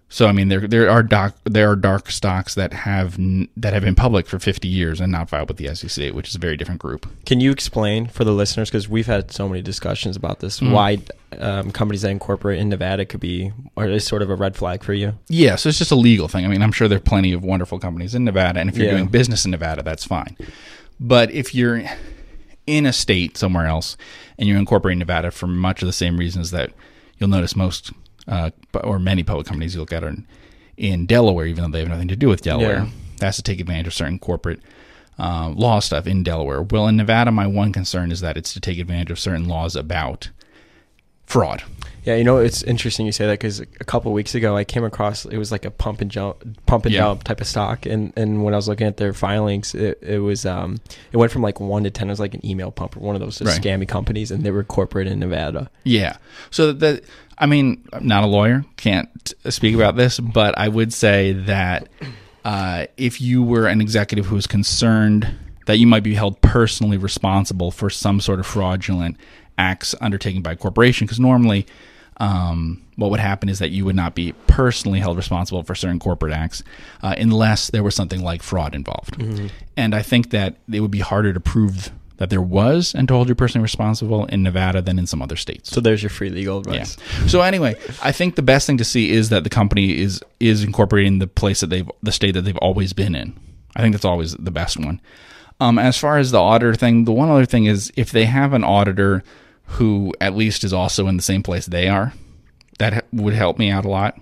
So 0.09 0.27
I 0.27 0.31
mean, 0.31 0.47
there 0.47 0.65
there 0.65 0.89
are 0.89 1.03
dark 1.03 1.33
there 1.43 1.69
are 1.69 1.75
dark 1.75 2.09
stocks 2.09 2.55
that 2.55 2.71
have 2.71 3.19
n- 3.19 3.49
that 3.57 3.73
have 3.73 3.83
been 3.83 3.93
public 3.93 4.25
for 4.25 4.39
50 4.39 4.65
years 4.65 5.01
and 5.01 5.11
not 5.11 5.29
filed 5.29 5.49
with 5.49 5.57
the 5.57 5.75
SEC, 5.75 6.13
which 6.13 6.29
is 6.29 6.35
a 6.35 6.39
very 6.39 6.55
different 6.55 6.79
group. 6.79 7.05
Can 7.25 7.41
you 7.41 7.51
explain 7.51 8.07
for 8.07 8.23
the 8.23 8.31
listeners 8.31 8.69
because 8.69 8.87
we've 8.87 9.05
had 9.07 9.33
so 9.33 9.49
many 9.49 9.61
discussions 9.61 10.15
about 10.15 10.39
this 10.39 10.61
Mm. 10.61 10.71
why 10.71 10.99
um, 11.39 11.71
companies 11.71 12.03
that 12.03 12.11
incorporate 12.11 12.57
in 12.57 12.69
Nevada 12.69 13.03
could 13.05 13.19
be 13.19 13.51
or 13.75 13.85
is 13.89 14.05
sort 14.05 14.21
of 14.21 14.29
a 14.29 14.35
red 14.35 14.55
flag 14.55 14.81
for 14.81 14.93
you? 14.93 15.11
Yeah, 15.27 15.57
so 15.57 15.67
it's 15.67 15.77
just 15.77 15.91
a 15.91 15.95
legal 15.95 16.29
thing. 16.29 16.45
I 16.45 16.47
mean, 16.47 16.61
I'm 16.61 16.71
sure 16.71 16.87
there 16.87 16.99
are 16.99 17.01
plenty 17.01 17.33
of 17.33 17.43
wonderful 17.43 17.77
companies 17.77 18.15
in 18.15 18.23
Nevada, 18.23 18.61
and 18.61 18.69
if 18.69 18.77
you're 18.77 18.85
Yeah. 18.85 18.93
doing 18.93 19.07
business 19.07 19.43
in 19.43 19.51
Nevada, 19.51 19.83
that's 19.83 20.05
fine. 20.05 20.37
But 21.01 21.31
if 21.31 21.53
you're 21.53 21.83
in 22.67 22.85
a 22.85 22.93
state 22.93 23.37
somewhere 23.37 23.65
else 23.65 23.97
and 24.37 24.47
you're 24.47 24.57
incorporating 24.59 24.99
Nevada 24.99 25.31
for 25.31 25.47
much 25.47 25.81
of 25.81 25.87
the 25.87 25.93
same 25.93 26.17
reasons 26.17 26.51
that 26.51 26.71
you'll 27.17 27.29
notice 27.29 27.55
most 27.55 27.91
uh, 28.27 28.51
or 28.83 28.99
many 28.99 29.23
public 29.23 29.47
companies 29.47 29.73
you 29.73 29.79
look 29.79 29.93
at 29.93 30.03
are 30.03 30.09
in, 30.09 30.27
in 30.77 31.05
Delaware, 31.05 31.45
even 31.47 31.63
though 31.63 31.69
they 31.71 31.79
have 31.79 31.87
nothing 31.89 32.09
to 32.09 32.15
do 32.15 32.27
with 32.27 32.41
Delaware, 32.41 32.83
Yeah. 32.83 32.89
that's 33.17 33.37
to 33.37 33.43
take 33.43 33.59
advantage 33.59 33.87
of 33.87 33.93
certain 33.93 34.19
corporate 34.19 34.59
uh, 35.17 35.49
law 35.55 35.79
stuff 35.79 36.05
in 36.05 36.21
Delaware. 36.23 36.61
Well, 36.61 36.87
in 36.87 36.97
Nevada, 36.97 37.31
my 37.31 37.47
one 37.47 37.71
concern 37.73 38.11
is 38.11 38.19
that 38.21 38.37
it's 38.37 38.53
to 38.53 38.59
take 38.59 38.77
advantage 38.77 39.09
of 39.09 39.17
certain 39.17 39.47
laws 39.47 39.75
about 39.75 40.29
fraud. 41.25 41.63
Yeah, 42.07 42.15
you 42.15 42.23
know 42.23 42.37
it's 42.37 42.63
interesting 42.63 43.05
you 43.05 43.11
say 43.11 43.25
that 43.27 43.33
because 43.33 43.59
a 43.59 43.65
couple 43.65 44.13
weeks 44.13 44.33
ago 44.33 44.55
I 44.55 44.63
came 44.63 44.85
across 44.85 45.25
it 45.25 45.37
was 45.37 45.51
like 45.51 45.65
a 45.65 45.71
pump 45.71 45.99
and 45.99 46.09
jump, 46.09 46.41
pump 46.65 46.85
and 46.85 46.93
Yeah. 46.95 47.01
dump 47.01 47.23
type 47.25 47.41
of 47.41 47.47
stock, 47.47 47.85
and 47.85 48.13
and 48.15 48.43
when 48.45 48.53
I 48.53 48.57
was 48.57 48.69
looking 48.69 48.87
at 48.87 48.95
their 48.95 49.11
filings, 49.13 49.75
it, 49.75 49.99
it 50.01 50.19
was 50.19 50.45
um 50.45 50.77
it 51.11 51.17
went 51.17 51.33
from 51.33 51.41
like 51.41 51.59
one 51.59 51.83
to 51.83 51.91
ten. 51.91 52.07
It 52.07 52.11
was 52.13 52.19
like 52.21 52.33
an 52.33 52.45
email 52.45 52.71
pump 52.71 52.95
or 52.95 53.01
one 53.01 53.15
of 53.15 53.21
those 53.21 53.41
Right. 53.41 53.61
scammy 53.61 53.85
companies, 53.87 54.31
and 54.31 54.43
they 54.45 54.51
were 54.51 54.63
corporate 54.63 55.07
in 55.07 55.19
Nevada. 55.19 55.69
Yeah. 55.83 56.15
So 56.49 56.71
that 56.71 57.03
I 57.37 57.45
mean, 57.45 57.83
I'm 57.91 58.07
not 58.07 58.23
a 58.23 58.27
lawyer, 58.27 58.63
can't 58.77 59.09
speak 59.49 59.75
about 59.75 59.97
this, 59.97 60.17
but 60.19 60.57
I 60.57 60.69
would 60.69 60.93
say 60.93 61.33
that 61.33 61.89
uh, 62.45 62.85
if 62.95 63.19
you 63.19 63.43
were 63.43 63.67
an 63.67 63.81
executive 63.81 64.27
who 64.27 64.35
was 64.35 64.47
concerned 64.47 65.27
that 65.65 65.77
you 65.77 65.87
might 65.87 66.03
be 66.03 66.15
held 66.15 66.39
personally 66.41 66.95
responsible 66.97 67.69
for 67.69 67.89
some 67.89 68.21
sort 68.21 68.39
of 68.39 68.45
fraudulent 68.45 69.17
acts 69.57 69.93
undertaken 69.99 70.41
by 70.41 70.53
a 70.53 70.55
corporation, 70.55 71.05
because 71.05 71.19
normally. 71.19 71.65
Um, 72.19 72.81
what 72.95 73.11
would 73.11 73.19
happen 73.19 73.47
is 73.47 73.59
that 73.59 73.69
you 73.69 73.85
would 73.85 73.95
not 73.95 74.15
be 74.15 74.33
personally 74.47 74.99
held 74.99 75.17
responsible 75.17 75.61
for 75.61 75.75
certain 75.75 75.99
corporate 75.99 76.33
acts 76.33 76.63
uh, 77.03 77.13
unless 77.17 77.69
there 77.69 77.83
was 77.83 77.93
something 77.93 78.23
like 78.23 78.41
fraud 78.41 78.73
involved. 78.73 79.21
And 79.75 79.93
I 79.93 80.01
think 80.01 80.31
that 80.31 80.55
it 80.71 80.79
would 80.79 80.89
be 80.91 80.99
harder 80.99 81.31
to 81.31 81.39
prove 81.39 81.91
that 82.17 82.31
there 82.31 82.41
was 82.41 82.95
and 82.95 83.07
to 83.07 83.13
hold 83.13 83.29
you 83.29 83.35
personally 83.35 83.61
responsible 83.61 84.25
in 84.25 84.41
Nevada 84.41 84.81
than 84.81 84.97
in 84.97 85.05
some 85.05 85.21
other 85.21 85.35
states. 85.35 85.69
So 85.69 85.79
there's 85.79 86.01
your 86.01 86.09
free 86.09 86.29
legal 86.29 86.59
advice. 86.59 86.97
Yeah. 86.97 87.27
So 87.27 87.41
anyway, 87.41 87.75
I 88.01 88.11
think 88.11 88.35
the 88.35 88.41
best 88.41 88.65
thing 88.65 88.77
to 88.77 88.83
see 88.83 89.11
is 89.11 89.29
that 89.29 89.43
the 89.43 89.49
company 89.49 89.97
is 89.99 90.21
is 90.39 90.63
incorporating 90.63 91.19
the 91.19 91.27
place 91.27 91.59
that 91.59 91.67
they've 91.67 91.89
the 92.01 92.11
state 92.11 92.31
that 92.31 92.41
they've 92.41 92.57
always 92.57 92.93
been 92.93 93.13
in. 93.15 93.39
I 93.75 93.81
think 93.81 93.93
that's 93.93 94.05
always 94.05 94.33
the 94.33 94.51
best 94.51 94.77
one. 94.77 94.99
Um, 95.59 95.79
as 95.79 95.97
far 95.97 96.17
as 96.17 96.31
the 96.31 96.39
auditor 96.39 96.73
thing, 96.73 97.05
the 97.05 97.11
one 97.11 97.29
other 97.29 97.45
thing 97.45 97.65
is 97.65 97.91
if 97.95 98.11
they 98.11 98.25
have 98.25 98.53
an 98.53 98.63
auditor 98.63 99.23
who 99.67 100.13
at 100.19 100.35
least 100.35 100.63
is 100.63 100.73
also 100.73 101.07
in 101.07 101.17
the 101.17 101.23
same 101.23 101.43
place 101.43 101.65
they 101.65 101.87
are, 101.87 102.13
that 102.79 103.05
would 103.11 103.33
help 103.33 103.57
me 103.57 103.69
out 103.69 103.85
a 103.85 103.89
lot. 103.89 104.19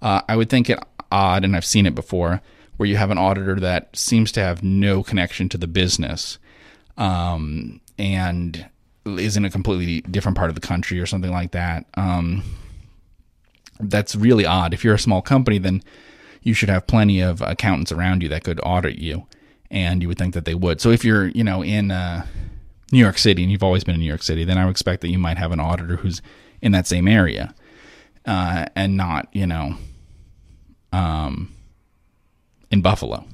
Uh, 0.00 0.20
I 0.28 0.36
would 0.36 0.50
think 0.50 0.70
it 0.70 0.78
odd, 1.10 1.44
and 1.44 1.56
I've 1.56 1.64
seen 1.64 1.86
it 1.86 1.94
before, 1.94 2.40
where 2.76 2.88
you 2.88 2.96
have 2.96 3.10
an 3.10 3.18
auditor 3.18 3.60
that 3.60 3.96
seems 3.96 4.32
to 4.32 4.40
have 4.40 4.62
no 4.62 5.02
connection 5.02 5.48
to 5.50 5.58
the 5.58 5.66
business 5.66 6.38
um, 6.96 7.80
and 7.98 8.66
is 9.06 9.36
in 9.36 9.44
a 9.44 9.50
completely 9.50 10.00
different 10.10 10.36
part 10.36 10.48
of 10.48 10.54
the 10.54 10.60
country 10.60 11.00
or 11.00 11.06
something 11.06 11.30
like 11.30 11.52
that. 11.52 11.86
Um, 11.94 12.42
that's 13.80 14.16
really 14.16 14.46
odd. 14.46 14.74
If 14.74 14.84
you're 14.84 14.94
a 14.94 14.98
small 14.98 15.22
company, 15.22 15.58
then 15.58 15.82
you 16.42 16.54
should 16.54 16.68
have 16.68 16.86
plenty 16.86 17.20
of 17.20 17.40
accountants 17.42 17.92
around 17.92 18.22
you 18.22 18.28
that 18.28 18.44
could 18.44 18.60
audit 18.62 18.98
you, 18.98 19.26
and 19.70 20.02
you 20.02 20.08
would 20.08 20.18
think 20.18 20.34
that 20.34 20.44
they 20.44 20.54
would. 20.54 20.80
So 20.80 20.90
if 20.90 21.04
you're, 21.04 21.28
you 21.28 21.44
know, 21.44 21.62
in 21.62 21.90
uh, 21.90 22.26
New 22.94 23.00
York 23.00 23.18
City 23.18 23.42
and 23.42 23.52
you've 23.52 23.62
always 23.62 23.84
been 23.84 23.94
in 23.94 24.00
New 24.00 24.06
York 24.06 24.22
City, 24.22 24.44
then 24.44 24.56
I 24.56 24.64
would 24.64 24.70
expect 24.70 25.02
that 25.02 25.10
you 25.10 25.18
might 25.18 25.36
have 25.36 25.52
an 25.52 25.60
auditor 25.60 25.96
who's 25.96 26.22
in 26.62 26.72
that 26.72 26.86
same 26.86 27.06
area, 27.06 27.54
uh, 28.24 28.64
and 28.74 28.96
not, 28.96 29.28
you 29.32 29.46
know, 29.46 29.76
um, 30.92 31.52
in 32.70 32.80
Buffalo. 32.80 33.26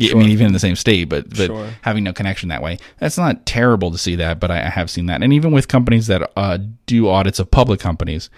Sure. 0.00 0.16
I 0.16 0.18
mean, 0.18 0.30
even 0.30 0.48
in 0.48 0.52
the 0.52 0.58
same 0.58 0.74
state, 0.74 1.04
but 1.04 1.30
but 1.30 1.46
sure. 1.46 1.68
having 1.82 2.02
no 2.02 2.12
connection 2.12 2.48
that 2.48 2.62
way. 2.62 2.78
That's 2.98 3.16
not 3.16 3.46
terrible 3.46 3.92
to 3.92 3.98
see 3.98 4.16
that, 4.16 4.40
but 4.40 4.50
I, 4.50 4.66
I 4.66 4.68
have 4.68 4.90
seen 4.90 5.06
that. 5.06 5.22
And 5.22 5.32
even 5.32 5.52
with 5.52 5.68
companies 5.68 6.08
that 6.08 6.32
uh, 6.36 6.58
do 6.86 7.08
audits 7.08 7.38
of 7.38 7.48
public 7.52 7.78
companies, 7.78 8.28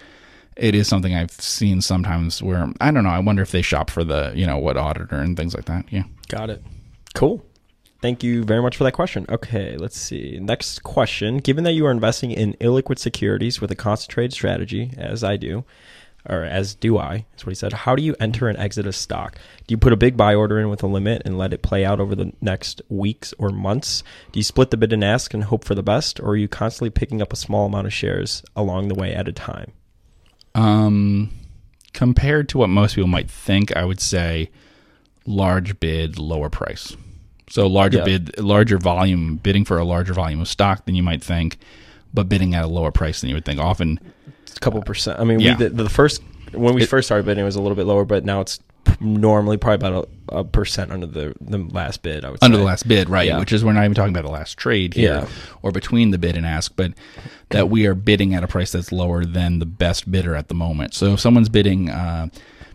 it 0.55 0.75
is 0.75 0.87
something 0.87 1.15
I've 1.15 1.31
seen 1.31 1.81
sometimes 1.81 2.43
where 2.43 2.71
I 2.79 2.91
don't 2.91 3.03
know. 3.03 3.09
I 3.09 3.19
wonder 3.19 3.41
if 3.41 3.49
they 3.49 3.63
shop 3.63 3.89
for 3.89 4.03
the 4.03 4.33
you 4.35 4.45
know 4.45 4.59
what 4.59 4.77
auditor 4.77 5.15
and 5.15 5.35
things 5.35 5.55
like 5.55 5.65
that. 5.65 5.85
Yeah, 5.91 6.03
got 6.27 6.51
it. 6.51 6.61
Cool. 7.15 7.43
Thank 8.01 8.23
you 8.23 8.43
very 8.43 8.61
much 8.61 8.77
for 8.77 8.83
that 8.83 8.91
question. 8.91 9.25
Okay, 9.27 9.75
let's 9.75 9.99
see. 9.99 10.39
Next 10.39 10.83
question. 10.83 11.37
Given 11.37 11.63
that 11.63 11.73
you 11.73 11.85
are 11.87 11.91
investing 11.91 12.31
in 12.31 12.53
illiquid 12.55 12.99
securities 12.99 13.59
with 13.59 13.71
a 13.71 13.75
concentrated 13.75 14.33
strategy, 14.33 14.93
as 14.97 15.23
I 15.23 15.35
do, 15.35 15.65
or 16.29 16.43
as 16.43 16.75
do 16.75 16.97
I, 16.97 17.25
is 17.35 17.45
what 17.45 17.51
he 17.51 17.55
said. 17.55 17.73
How 17.73 17.95
do 17.95 18.03
you 18.03 18.15
enter 18.19 18.47
and 18.47 18.57
exit 18.57 18.85
a 18.85 18.93
stock? 18.93 19.39
Do 19.65 19.73
you 19.73 19.77
put 19.77 19.93
a 19.93 19.97
big 19.97 20.17
buy 20.17 20.35
order 20.35 20.59
in 20.59 20.69
with 20.69 20.83
a 20.83 20.87
limit 20.87 21.21
and 21.25 21.37
let 21.37 21.53
it 21.53 21.63
play 21.63 21.85
out 21.85 21.99
over 21.99 22.15
the 22.15 22.33
next 22.41 22.81
weeks 22.89 23.33
or 23.39 23.49
months? 23.49 24.03
Do 24.31 24.39
you 24.39 24.43
split 24.43 24.69
the 24.69 24.77
bid 24.77 24.93
and 24.93 25.03
ask 25.03 25.33
and 25.33 25.45
hope 25.45 25.63
for 25.63 25.73
the 25.73 25.83
best, 25.83 26.19
or 26.19 26.29
are 26.29 26.35
you 26.35 26.47
constantly 26.47 26.89
picking 26.89 27.21
up 27.21 27.33
a 27.33 27.37
small 27.37 27.65
amount 27.65 27.87
of 27.87 27.93
shares 27.93 28.43
along 28.55 28.89
the 28.89 28.95
way 28.95 29.13
at 29.13 29.27
a 29.27 29.31
time? 29.31 29.71
Um, 30.53 31.31
compared 31.93 32.49
to 32.49 32.57
what 32.57 32.69
most 32.69 32.95
people 32.95 33.07
might 33.07 33.29
think, 33.29 33.75
I 33.75 33.85
would 33.85 34.01
say 34.01 34.51
large 35.25 35.79
bid, 35.79 36.19
lower 36.19 36.49
price. 36.49 36.95
So 37.49 37.67
larger 37.67 37.99
yeah. 37.99 38.05
bid, 38.05 38.39
larger 38.39 38.77
volume, 38.77 39.37
bidding 39.37 39.65
for 39.65 39.77
a 39.77 39.85
larger 39.85 40.13
volume 40.13 40.41
of 40.41 40.47
stock 40.47 40.85
than 40.85 40.95
you 40.95 41.03
might 41.03 41.23
think, 41.23 41.57
but 42.13 42.27
bidding 42.27 42.55
at 42.55 42.63
a 42.63 42.67
lower 42.67 42.91
price 42.91 43.21
than 43.21 43.29
you 43.29 43.35
would 43.35 43.45
think. 43.45 43.59
Often 43.59 43.99
it's 44.43 44.57
a 44.57 44.59
couple 44.59 44.81
percent. 44.81 45.19
I 45.19 45.23
mean, 45.23 45.39
yeah. 45.39 45.57
we, 45.57 45.65
the, 45.65 45.83
the 45.83 45.89
first 45.89 46.21
when 46.51 46.73
we 46.75 46.83
it, 46.83 46.89
first 46.89 47.07
started 47.07 47.25
bidding, 47.25 47.41
it 47.41 47.45
was 47.45 47.55
a 47.55 47.61
little 47.61 47.75
bit 47.75 47.85
lower, 47.85 48.05
but 48.05 48.25
now 48.25 48.41
it's 48.41 48.59
normally 48.99 49.57
probably 49.57 49.87
about 49.87 50.09
a, 50.29 50.37
a 50.37 50.43
percent 50.43 50.91
under 50.91 51.05
the, 51.05 51.35
the 51.41 51.57
last 51.57 52.03
bid. 52.03 52.23
I 52.23 52.31
would 52.31 52.39
under 52.41 52.55
say. 52.55 52.59
the 52.59 52.65
last 52.65 52.87
bid, 52.87 53.09
right? 53.09 53.27
Yeah. 53.27 53.39
Which 53.39 53.51
is 53.51 53.63
we're 53.63 53.73
not 53.73 53.83
even 53.83 53.95
talking 53.95 54.13
about 54.13 54.25
the 54.25 54.31
last 54.31 54.57
trade 54.57 54.93
here, 54.93 55.13
yeah. 55.13 55.27
or 55.61 55.71
between 55.71 56.11
the 56.11 56.17
bid 56.17 56.37
and 56.37 56.45
ask, 56.45 56.73
but 56.75 56.93
that 57.49 57.69
we 57.69 57.85
are 57.85 57.95
bidding 57.95 58.33
at 58.33 58.43
a 58.43 58.47
price 58.47 58.71
that's 58.71 58.91
lower 58.91 59.25
than 59.25 59.59
the 59.59 59.65
best 59.65 60.09
bidder 60.11 60.35
at 60.35 60.47
the 60.47 60.55
moment. 60.55 60.93
So 60.93 61.13
if 61.13 61.19
someone's 61.19 61.49
bidding, 61.49 61.89
uh, 61.89 62.27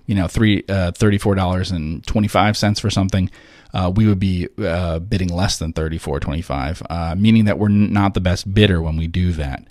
you 0.06 0.14
know, 0.14 0.28
three 0.28 0.64
uh, 0.68 0.92
thirty 0.92 1.18
four 1.18 1.34
dollars 1.34 1.70
and 1.70 2.04
twenty 2.06 2.28
five 2.28 2.56
cents 2.56 2.80
for 2.80 2.90
something. 2.90 3.30
Uh, 3.74 3.90
we 3.94 4.06
would 4.06 4.18
be 4.18 4.48
uh, 4.58 4.98
bidding 4.98 5.28
less 5.28 5.58
than 5.58 5.72
thirty 5.72 5.98
four 5.98 6.20
twenty 6.20 6.42
five, 6.42 6.82
uh, 6.90 7.14
meaning 7.16 7.44
that 7.46 7.58
we're 7.58 7.68
not 7.68 8.14
the 8.14 8.20
best 8.20 8.52
bidder 8.52 8.82
when 8.82 8.96
we 8.96 9.06
do 9.06 9.32
that. 9.32 9.66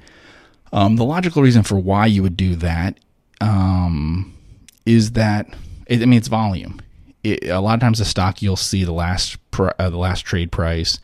Um, 0.74 0.96
the 0.96 1.04
logical 1.04 1.42
reason 1.42 1.64
for 1.64 1.78
why 1.78 2.06
you 2.06 2.24
would 2.24 2.38
do 2.38 2.56
that 2.56 2.98
um, 3.42 4.34
is 4.86 5.12
that 5.12 5.48
it, 5.88 6.02
I 6.02 6.06
mean 6.06 6.18
it's 6.18 6.28
volume. 6.28 6.82
It, 7.24 7.50
a 7.50 7.60
lot 7.60 7.76
of 7.76 7.80
times 7.82 8.00
the 8.00 8.06
stock 8.06 8.42
you'll 8.42 8.56
see 8.56 8.84
the 8.84 8.94
last 8.94 9.38
pr- 9.52 9.70
uh, 9.78 9.90
the 9.90 9.98
last 9.98 10.22
trade 10.22 10.52
price 10.52 11.00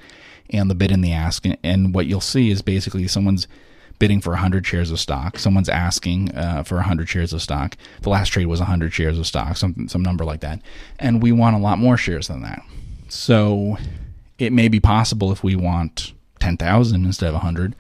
and 0.50 0.70
the 0.70 0.76
bid 0.76 0.92
and 0.92 1.04
the 1.04 1.12
ask, 1.12 1.46
and, 1.46 1.58
and, 1.62 1.94
what 1.94 2.06
you'll 2.06 2.22
see 2.22 2.50
is 2.50 2.62
basically 2.62 3.06
someone's 3.08 3.50
bidding 4.00 4.22
for 4.22 4.32
100 4.32 4.66
shares 4.66 4.92
of 4.92 5.00
stock. 5.00 5.40
Someone's 5.40 5.70
asking 5.70 6.36
uh, 6.36 6.64
for 6.64 6.76
100 6.76 7.10
shares 7.10 7.34
of 7.34 7.42
stock. 7.42 7.76
The 8.02 8.10
last 8.10 8.30
trade 8.30 8.46
was 8.46 8.60
100 8.60 8.94
shares 8.94 9.18
of 9.18 9.28
stock, 9.28 9.58
some 9.58 9.88
some 9.88 10.04
number 10.04 10.26
like 10.26 10.42
that, 10.42 10.62
and 11.00 11.22
we 11.22 11.32
want 11.32 11.56
a 11.56 11.60
lot 11.60 11.80
more 11.80 11.98
shares 11.98 12.28
than 12.28 12.42
that. 12.44 12.62
So 13.10 13.78
it 14.38 14.54
may 14.54 14.68
be 14.68 14.80
possible 14.80 15.32
if 15.32 15.44
we 15.44 15.56
want 15.56 16.14
10,000 16.40 17.06
instead 17.06 17.28
of 17.28 17.34
100 17.36 17.76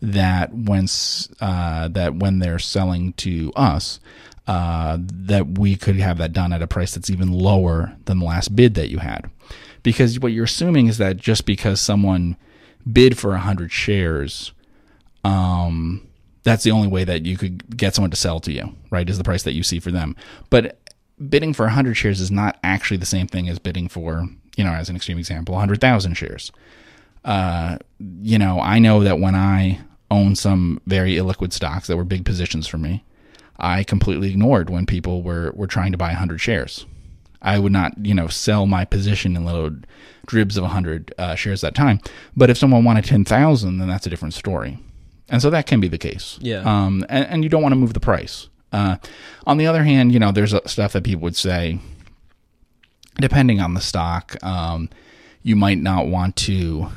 that 0.00 0.54
when 0.54 0.86
uh, 1.40 1.88
that 1.88 2.14
when 2.14 2.38
they're 2.38 2.58
selling 2.58 3.12
to 3.14 3.52
us, 3.56 3.98
uh, 4.46 4.98
that 5.00 5.58
we 5.58 5.76
could 5.76 5.96
have 5.96 6.18
that 6.18 6.32
done 6.32 6.52
at 6.52 6.62
a 6.62 6.66
price 6.66 6.94
that's 6.94 7.10
even 7.10 7.32
lower 7.32 7.96
than 8.04 8.20
the 8.20 8.24
last 8.24 8.54
bid 8.54 8.74
that 8.74 8.90
you 8.90 8.98
had, 8.98 9.28
because 9.82 10.20
what 10.20 10.32
you're 10.32 10.44
assuming 10.44 10.86
is 10.86 10.98
that 10.98 11.16
just 11.16 11.44
because 11.46 11.80
someone 11.80 12.36
bid 12.90 13.18
for 13.18 13.36
hundred 13.36 13.72
shares, 13.72 14.52
um, 15.24 16.06
that's 16.42 16.64
the 16.64 16.70
only 16.70 16.88
way 16.88 17.04
that 17.04 17.26
you 17.26 17.36
could 17.36 17.76
get 17.76 17.94
someone 17.94 18.10
to 18.10 18.16
sell 18.16 18.40
to 18.40 18.52
you, 18.52 18.74
right? 18.90 19.08
Is 19.08 19.18
the 19.18 19.24
price 19.24 19.42
that 19.42 19.54
you 19.54 19.62
see 19.62 19.80
for 19.80 19.90
them, 19.90 20.16
but 20.50 20.78
bidding 21.28 21.52
for 21.52 21.64
100 21.66 21.94
shares 21.94 22.20
is 22.20 22.30
not 22.30 22.58
actually 22.62 22.96
the 22.96 23.06
same 23.06 23.26
thing 23.26 23.48
as 23.48 23.58
bidding 23.58 23.88
for, 23.88 24.28
you 24.56 24.64
know, 24.64 24.72
as 24.72 24.88
an 24.88 24.96
extreme 24.96 25.18
example, 25.18 25.54
100,000 25.54 26.14
shares. 26.14 26.52
Uh, 27.24 27.78
you 28.22 28.38
know, 28.38 28.60
I 28.60 28.78
know 28.78 29.02
that 29.02 29.18
when 29.18 29.34
I 29.34 29.80
own 30.10 30.34
some 30.34 30.80
very 30.86 31.14
illiquid 31.14 31.52
stocks 31.52 31.86
that 31.86 31.96
were 31.96 32.04
big 32.04 32.24
positions 32.24 32.66
for 32.66 32.78
me. 32.78 33.04
I 33.58 33.82
completely 33.82 34.30
ignored 34.30 34.70
when 34.70 34.86
people 34.86 35.22
were, 35.22 35.52
were 35.54 35.66
trying 35.66 35.92
to 35.92 35.98
buy 35.98 36.08
100 36.08 36.38
shares. 36.38 36.86
I 37.42 37.58
would 37.58 37.72
not, 37.72 38.04
you 38.04 38.14
know, 38.14 38.28
sell 38.28 38.66
my 38.66 38.84
position 38.84 39.36
in 39.36 39.44
little 39.44 39.70
dribs 40.26 40.56
of 40.56 40.62
100 40.62 41.14
uh, 41.18 41.34
shares 41.34 41.62
at 41.62 41.74
that 41.74 41.78
time. 41.78 42.00
But 42.36 42.50
if 42.50 42.58
someone 42.58 42.84
wanted 42.84 43.04
10,000, 43.04 43.78
then 43.78 43.88
that's 43.88 44.06
a 44.06 44.10
different 44.10 44.34
story. 44.34 44.78
And 45.28 45.42
so 45.42 45.50
that 45.50 45.66
can 45.66 45.80
be 45.80 45.88
the 45.88 45.98
case. 45.98 46.38
Yeah. 46.40 46.60
Um, 46.60 47.04
and, 47.08 47.26
and 47.26 47.44
you 47.44 47.50
don't 47.50 47.62
want 47.62 47.72
to 47.72 47.76
move 47.76 47.94
the 47.94 48.00
price. 48.00 48.48
Uh, 48.72 48.96
on 49.46 49.56
the 49.58 49.66
other 49.66 49.84
hand, 49.84 50.12
you 50.12 50.18
know, 50.18 50.32
there's 50.32 50.54
stuff 50.70 50.92
that 50.92 51.04
people 51.04 51.22
would 51.22 51.36
say, 51.36 51.78
depending 53.16 53.60
on 53.60 53.74
the 53.74 53.80
stock, 53.80 54.42
um, 54.42 54.88
you 55.42 55.56
might 55.56 55.78
not 55.78 56.06
want 56.06 56.36
to 56.36 56.88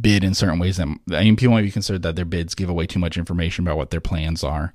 bid 0.00 0.22
in 0.22 0.34
certain 0.34 0.58
ways 0.58 0.76
that 0.76 0.86
I 1.10 1.24
mean 1.24 1.34
people 1.34 1.52
might 1.52 1.62
be 1.62 1.70
concerned 1.70 2.04
that 2.04 2.14
their 2.14 2.24
bids 2.24 2.54
give 2.54 2.68
away 2.68 2.86
too 2.86 3.00
much 3.00 3.16
information 3.16 3.66
about 3.66 3.76
what 3.76 3.90
their 3.90 4.00
plans 4.00 4.44
are 4.44 4.72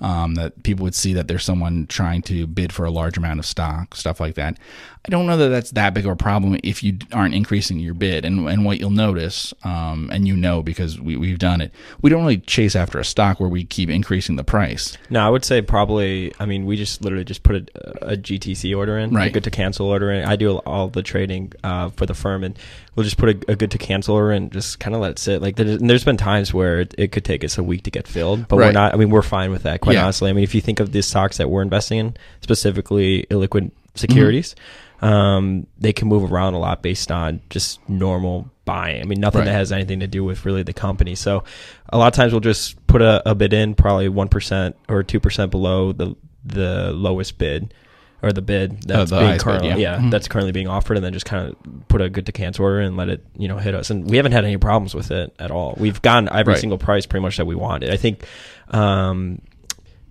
um, 0.00 0.34
that 0.34 0.62
people 0.62 0.84
would 0.84 0.94
see 0.94 1.12
that 1.14 1.28
there's 1.28 1.44
someone 1.44 1.86
trying 1.86 2.22
to 2.22 2.46
bid 2.46 2.72
for 2.72 2.84
a 2.84 2.90
large 2.90 3.16
amount 3.16 3.38
of 3.38 3.46
stock, 3.46 3.94
stuff 3.94 4.20
like 4.20 4.34
that. 4.34 4.58
I 5.06 5.08
don't 5.08 5.26
know 5.26 5.38
that 5.38 5.48
that's 5.48 5.70
that 5.72 5.94
big 5.94 6.04
of 6.04 6.12
a 6.12 6.16
problem 6.16 6.58
if 6.62 6.82
you 6.82 6.98
aren't 7.12 7.34
increasing 7.34 7.78
your 7.78 7.94
bid. 7.94 8.26
And, 8.26 8.46
and 8.48 8.66
what 8.66 8.80
you'll 8.80 8.90
notice, 8.90 9.54
um, 9.64 10.10
and 10.12 10.28
you 10.28 10.36
know 10.36 10.62
because 10.62 11.00
we, 11.00 11.16
we've 11.16 11.38
done 11.38 11.62
it, 11.62 11.72
we 12.02 12.10
don't 12.10 12.20
really 12.22 12.38
chase 12.38 12.76
after 12.76 12.98
a 12.98 13.04
stock 13.04 13.40
where 13.40 13.48
we 13.48 13.64
keep 13.64 13.88
increasing 13.88 14.36
the 14.36 14.44
price. 14.44 14.98
No, 15.08 15.26
I 15.26 15.30
would 15.30 15.44
say 15.44 15.62
probably, 15.62 16.34
I 16.38 16.44
mean, 16.44 16.66
we 16.66 16.76
just 16.76 17.02
literally 17.02 17.24
just 17.24 17.42
put 17.42 17.56
a, 17.56 18.12
a 18.12 18.16
GTC 18.16 18.76
order 18.76 18.98
in, 18.98 19.14
right. 19.14 19.28
a 19.28 19.30
good 19.30 19.44
to 19.44 19.50
cancel 19.50 19.86
order 19.86 20.10
in. 20.10 20.26
I 20.26 20.36
do 20.36 20.58
all 20.58 20.88
the 20.88 21.02
trading 21.02 21.52
uh, 21.64 21.88
for 21.90 22.04
the 22.04 22.14
firm, 22.14 22.44
and 22.44 22.58
we'll 22.94 23.04
just 23.04 23.16
put 23.16 23.30
a, 23.30 23.52
a 23.52 23.56
good 23.56 23.70
to 23.70 23.78
cancel 23.78 24.16
order 24.16 24.32
and 24.32 24.52
just 24.52 24.80
kind 24.80 24.94
of 24.94 25.00
let 25.00 25.12
it 25.12 25.18
sit. 25.18 25.40
Like, 25.40 25.56
there's, 25.56 25.78
there's 25.78 26.04
been 26.04 26.18
times 26.18 26.52
where 26.52 26.80
it, 26.80 26.94
it, 26.98 27.12
could 27.12 27.24
take 27.24 27.42
us 27.42 27.56
a 27.56 27.62
week 27.62 27.84
to 27.84 27.90
get 27.90 28.06
filled, 28.06 28.48
but 28.48 28.56
right. 28.56 28.66
we're 28.66 28.72
not, 28.72 28.92
I 28.92 28.98
mean, 28.98 29.08
we're 29.08 29.22
fine 29.22 29.50
with 29.50 29.62
that 29.62 29.80
quite 29.90 29.98
yeah. 29.98 30.04
honestly. 30.04 30.30
I 30.30 30.32
mean, 30.32 30.44
if 30.44 30.54
you 30.54 30.60
think 30.60 30.80
of 30.80 30.92
the 30.92 31.02
stocks 31.02 31.38
that 31.38 31.50
we're 31.50 31.62
investing 31.62 31.98
in, 31.98 32.16
specifically 32.40 33.26
illiquid 33.30 33.70
securities, 33.94 34.54
mm-hmm. 35.00 35.06
um, 35.06 35.66
they 35.78 35.92
can 35.92 36.08
move 36.08 36.32
around 36.32 36.54
a 36.54 36.58
lot 36.58 36.82
based 36.82 37.10
on 37.10 37.40
just 37.50 37.86
normal 37.88 38.50
buying. 38.64 39.02
I 39.02 39.04
mean, 39.04 39.20
nothing 39.20 39.40
right. 39.40 39.46
that 39.46 39.52
has 39.52 39.72
anything 39.72 40.00
to 40.00 40.06
do 40.06 40.22
with 40.24 40.44
really 40.44 40.62
the 40.62 40.72
company. 40.72 41.14
So 41.14 41.44
a 41.88 41.98
lot 41.98 42.08
of 42.08 42.14
times 42.14 42.32
we'll 42.32 42.40
just 42.40 42.86
put 42.86 43.02
a, 43.02 43.28
a 43.28 43.34
bid 43.34 43.52
in, 43.52 43.74
probably 43.74 44.08
1% 44.08 44.74
or 44.88 45.02
2% 45.02 45.50
below 45.50 45.92
the, 45.92 46.16
the 46.44 46.92
lowest 46.92 47.38
bid 47.38 47.74
or 48.22 48.32
the 48.32 48.42
bid 48.42 48.72
oh, 48.72 48.76
that's 48.86 49.12
oh, 49.12 49.16
the 49.16 49.26
being 49.26 49.38
currently 49.38 49.68
bid, 49.70 49.78
yeah, 49.78 49.92
yeah 49.92 49.98
mm-hmm. 49.98 50.10
that's 50.10 50.28
currently 50.28 50.52
being 50.52 50.68
offered 50.68 50.96
and 50.96 51.04
then 51.04 51.12
just 51.12 51.26
kind 51.26 51.48
of 51.48 51.88
put 51.88 52.00
a 52.00 52.08
good 52.08 52.26
to 52.26 52.32
cancel 52.32 52.64
order 52.64 52.80
and 52.80 52.96
let 52.96 53.08
it 53.08 53.24
you 53.36 53.48
know 53.48 53.56
hit 53.56 53.74
us 53.74 53.90
and 53.90 54.08
we 54.10 54.16
haven't 54.16 54.32
had 54.32 54.44
any 54.44 54.56
problems 54.56 54.94
with 54.94 55.10
it 55.10 55.34
at 55.38 55.50
all 55.50 55.74
we've 55.78 56.02
gotten 56.02 56.28
every 56.30 56.52
right. 56.52 56.60
single 56.60 56.78
price 56.78 57.06
pretty 57.06 57.22
much 57.22 57.36
that 57.36 57.46
we 57.46 57.54
wanted 57.54 57.90
i 57.90 57.96
think 57.96 58.26
um, 58.68 59.40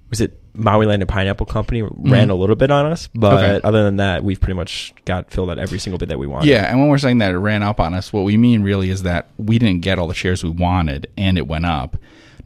was 0.10 0.22
it 0.22 0.40
Maui 0.54 0.86
Land 0.86 1.02
and 1.02 1.10
Pineapple 1.10 1.46
Company 1.46 1.82
ran 1.82 2.28
mm 2.28 2.32
a 2.32 2.34
little 2.34 2.56
bit 2.56 2.72
on 2.72 2.86
us, 2.86 3.08
but 3.14 3.44
okay. 3.44 3.68
other 3.68 3.84
than 3.84 3.98
that, 3.98 4.24
we've 4.24 4.40
pretty 4.40 4.56
much 4.56 4.94
got 5.06 5.32
filled 5.32 5.50
out 5.50 5.58
every 5.58 5.80
single 5.80 5.98
bit 5.98 6.10
that 6.10 6.20
we 6.20 6.28
wanted. 6.28 6.50
Yeah, 6.50 6.70
and 6.70 6.80
when 6.80 6.90
we're 6.90 6.98
saying 6.98 7.20
that 7.20 7.32
it 7.32 7.38
ran 7.38 7.64
up 7.64 7.80
on 7.80 7.94
us, 7.94 8.12
what 8.12 8.24
we 8.24 8.38
mean 8.38 8.64
really 8.64 8.90
is 8.90 9.04
that 9.04 9.30
we 9.38 9.60
didn't 9.60 9.82
get 9.82 10.00
all 10.00 10.08
the 10.08 10.14
shares 10.14 10.44
we 10.44 10.50
wanted, 10.50 11.08
and 11.18 11.38
it 11.38 11.48
went 11.48 11.66
up. 11.66 11.98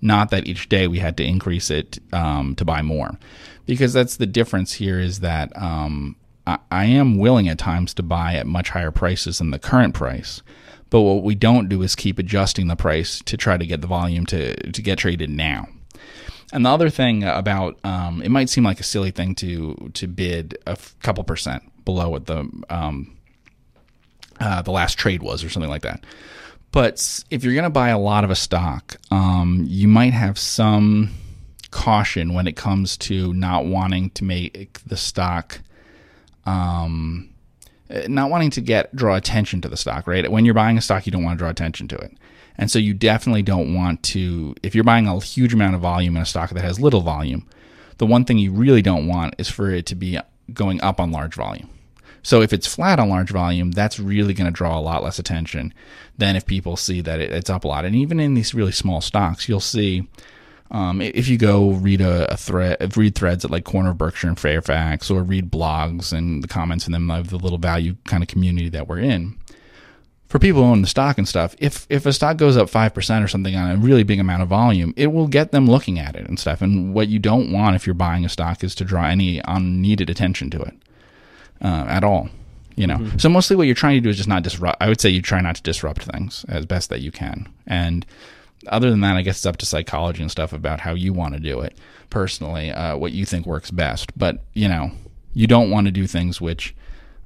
Not 0.01 0.32
that 0.32 0.48
each 0.48 0.67
day 0.67 0.88
we 0.88 1.00
had 1.00 1.17
to 1.17 1.24
increase 1.24 1.70
it 1.70 2.00
um, 2.12 2.55
to 2.55 2.65
buy 2.65 2.82
more, 2.82 3.17
because 3.65 3.93
that's 3.93 4.17
the 4.17 4.27
difference 4.27 4.74
here. 4.74 5.00
Is 5.00 5.22
that 5.22 5.51
um, 5.60 6.17
I, 6.46 6.60
I 6.70 6.86
am 6.86 7.17
willing 7.17 7.48
at 7.48 7.58
times 7.58 7.93
to 7.96 8.03
buy 8.03 8.36
at 8.36 8.46
much 8.46 8.70
higher 8.70 8.91
prices 8.91 9.38
than 9.39 9.51
the 9.51 9.60
current 9.60 9.93
price. 9.93 10.41
But 10.89 11.01
what 11.01 11.24
we 11.24 11.34
don't 11.34 11.70
do 11.70 11.82
is 11.82 11.96
keep 11.96 12.20
adjusting 12.20 12.67
the 12.67 12.75
price 12.75 13.20
to 13.25 13.36
try 13.36 13.58
to 13.58 13.65
get 13.65 13.82
the 13.82 13.88
volume 13.88 14.27
to, 14.27 14.55
to 14.72 14.82
get 14.82 15.00
traded 15.00 15.32
now. 15.32 15.67
And 16.51 16.65
the 16.65 16.69
other 16.69 16.89
thing 16.89 17.23
about 17.23 17.79
um, 17.83 18.21
it 18.21 18.29
might 18.29 18.50
seem 18.50 18.63
like 18.63 18.79
a 18.79 18.83
silly 18.83 19.12
thing 19.12 19.35
to 19.35 19.91
to 19.93 20.07
bid 20.07 20.57
a 20.67 20.71
f- 20.71 20.95
couple 21.01 21.23
percent 21.23 21.63
below 21.85 22.09
what 22.09 22.25
the 22.25 22.50
um, 22.69 23.17
uh, 24.39 24.62
the 24.62 24.71
last 24.71 24.97
trade 24.97 25.23
was 25.23 25.43
or 25.43 25.50
something 25.50 25.69
like 25.69 25.83
that. 25.83 26.03
But 26.71 27.23
if 27.29 27.43
you're 27.43 27.53
going 27.53 27.63
to 27.65 27.69
buy 27.69 27.89
a 27.89 28.00
lot 28.00 28.23
of 28.23 28.31
a 28.31 28.35
stock, 28.35 28.97
um, 29.12 29.63
you 29.67 29.88
might 29.88 30.13
have 30.13 30.39
some 30.39 31.12
caution 31.69 32.33
when 32.33 32.47
it 32.47 32.55
comes 32.55 32.97
to 32.97 33.33
not 33.33 33.65
wanting 33.65 34.09
to 34.12 34.23
make 34.23 34.79
the 34.85 34.97
stock, 34.97 35.59
um, 36.45 37.29
Uh, 37.93 38.07
not 38.07 38.29
wanting 38.29 38.50
to 38.50 38.62
get 38.62 38.95
draw 38.95 39.15
attention 39.15 39.62
to 39.62 39.69
the 39.69 39.77
stock. 39.77 40.07
Right 40.07 40.29
when 40.31 40.45
you're 40.45 40.53
buying 40.53 40.77
a 40.77 40.81
stock, 40.81 41.05
you 41.05 41.12
don't 41.12 41.23
want 41.23 41.38
to 41.38 41.41
draw 41.41 41.50
attention 41.50 41.88
to 41.89 41.97
it. 41.97 42.17
And 42.57 42.69
so 42.69 42.79
you 42.79 42.93
definitely 42.93 43.41
don't 43.41 43.73
want 43.73 44.03
to, 44.03 44.55
if 44.62 44.75
you're 44.75 44.83
buying 44.83 45.07
a 45.07 45.19
huge 45.19 45.53
amount 45.53 45.75
of 45.75 45.81
volume 45.81 46.15
in 46.15 46.21
a 46.21 46.25
stock 46.25 46.51
that 46.51 46.63
has 46.63 46.79
little 46.79 47.01
volume, 47.01 47.47
the 47.97 48.05
one 48.05 48.25
thing 48.25 48.38
you 48.38 48.51
really 48.51 48.81
don't 48.81 49.07
want 49.07 49.35
is 49.38 49.50
for 49.50 49.71
it 49.71 49.85
to 49.88 49.95
be 49.95 50.19
going 50.53 50.81
up 50.81 51.00
on 51.00 51.12
large 51.12 51.33
volume. 51.33 51.69
So 52.21 52.41
if 52.41 52.53
it's 52.53 52.67
flat 52.73 53.00
on 53.00 53.09
large 53.09 53.31
volume, 53.31 53.71
that's 53.71 54.00
really 54.00 54.33
going 54.33 54.45
to 54.45 54.51
draw 54.51 54.77
a 54.77 54.81
lot 54.81 55.03
less 55.03 55.19
attention 55.19 55.73
than 56.17 56.35
if 56.35 56.45
people 56.45 56.77
see 56.77 57.01
that 57.01 57.19
it's 57.19 57.50
up 57.50 57.65
a 57.65 57.67
lot. 57.67 57.85
And 57.85 57.95
even 57.95 58.19
in 58.19 58.33
these 58.33 58.53
really 58.53 58.71
small 58.71 59.01
stocks, 59.01 59.50
you'll 59.50 59.59
see 59.59 60.07
um, 60.72 61.01
if 61.01 61.27
you 61.27 61.38
go 61.38 61.72
read 61.72 62.01
a, 62.01 62.34
a, 62.34 62.38
thread, 62.38 62.98
read 62.98 63.15
threads 63.15 63.46
at 63.46 63.51
like 63.51 63.63
Corner 63.63 63.91
of 63.91 63.98
Berkshire 63.98 64.27
and 64.27 64.39
Fairfax, 64.39 65.12
or 65.12 65.24
read 65.24 65.51
blogs 65.51 66.12
and 66.12 66.43
the 66.43 66.48
comments 66.48 66.88
in 66.88 66.93
them 66.93 67.12
of 67.12 67.29
the 67.29 67.38
little 67.38 67.58
value 67.58 67.96
kind 68.05 68.24
of 68.24 68.29
community 68.29 68.70
that 68.70 68.88
we're 68.88 69.00
in, 69.00 69.38
for 70.34 70.39
people 70.39 70.63
who 70.63 70.70
own 70.70 70.82
the 70.82 70.88
stock 70.88 71.20
and 71.20 71.27
stuff, 71.27 71.55
if 71.60 71.86
if 71.89 72.08
a 72.08 72.12
stock 72.12 72.38
goes 72.38 72.58
up 72.58 72.67
five 72.67 72.91
percent 72.91 73.24
or 73.24 73.27
something 73.27 73.55
on 73.55 73.70
a 73.70 73.77
really 73.77 74.01
big 74.01 74.20
amount 74.20 74.41
of 74.41 74.50
volume, 74.50 74.91
it 74.98 75.13
will 75.13 75.27
get 75.27 75.51
them 75.51 75.67
looking 75.67 76.00
at 76.00 76.15
it 76.15 76.27
and 76.27 76.39
stuff. 76.39 76.60
And 76.60 76.91
what 76.91 77.08
you 77.08 77.20
don't 77.20 77.51
want 77.51 77.75
if 77.75 77.86
you're 77.86 77.93
buying 77.93 78.25
a 78.25 78.29
stock 78.29 78.63
is 78.63 78.74
to 78.75 78.84
draw 78.84 79.05
any 79.05 79.41
unneeded 79.46 80.10
attention 80.10 80.50
to 80.50 80.62
it 80.63 80.74
uh, 81.62 81.86
at 81.88 82.03
all. 82.03 82.29
You 82.75 82.88
know, 82.88 82.98
mm-hmm. 82.98 83.20
so 83.20 83.29
mostly 83.29 83.55
what 83.55 83.67
you're 83.67 83.75
trying 83.75 83.98
to 83.98 84.01
do 84.01 84.10
is 84.10 84.17
just 84.17 84.27
not 84.27 84.41
disrupt. 84.41 84.82
I 84.82 84.88
would 84.88 85.00
say 85.00 85.10
you 85.10 85.22
try 85.22 85.39
not 85.39 85.58
to 85.58 85.62
disrupt 85.62 86.01
things 86.01 86.43
as 86.50 86.65
best 86.65 86.89
that 86.89 87.01
you 87.01 87.12
can. 87.12 87.48
And 87.67 88.03
other 88.67 88.89
than 88.89 89.01
that, 89.01 89.15
I 89.15 89.22
guess 89.22 89.38
it's 89.38 89.46
up 89.46 89.58
to 89.58 89.65
psychology 89.65 90.22
and 90.22 90.32
stuff 90.32 90.53
about 90.53 90.79
how 90.79 90.93
you 90.93 91.13
want 91.13 91.34
to 91.34 91.39
do 91.39 91.62
it 91.62 91.77
personally, 92.10 92.72
uh, 92.72 92.98
what 92.98 93.12
you 93.12 93.25
think 93.25 93.46
works 93.46 93.72
best. 93.72 94.17
But 94.17 94.39
you 94.53 94.67
know, 94.67 94.91
you 95.34 95.48
don't 95.48 95.70
want 95.70 95.88
to 95.88 95.91
do 95.91 96.08
things 96.08 96.39
which 96.39 96.75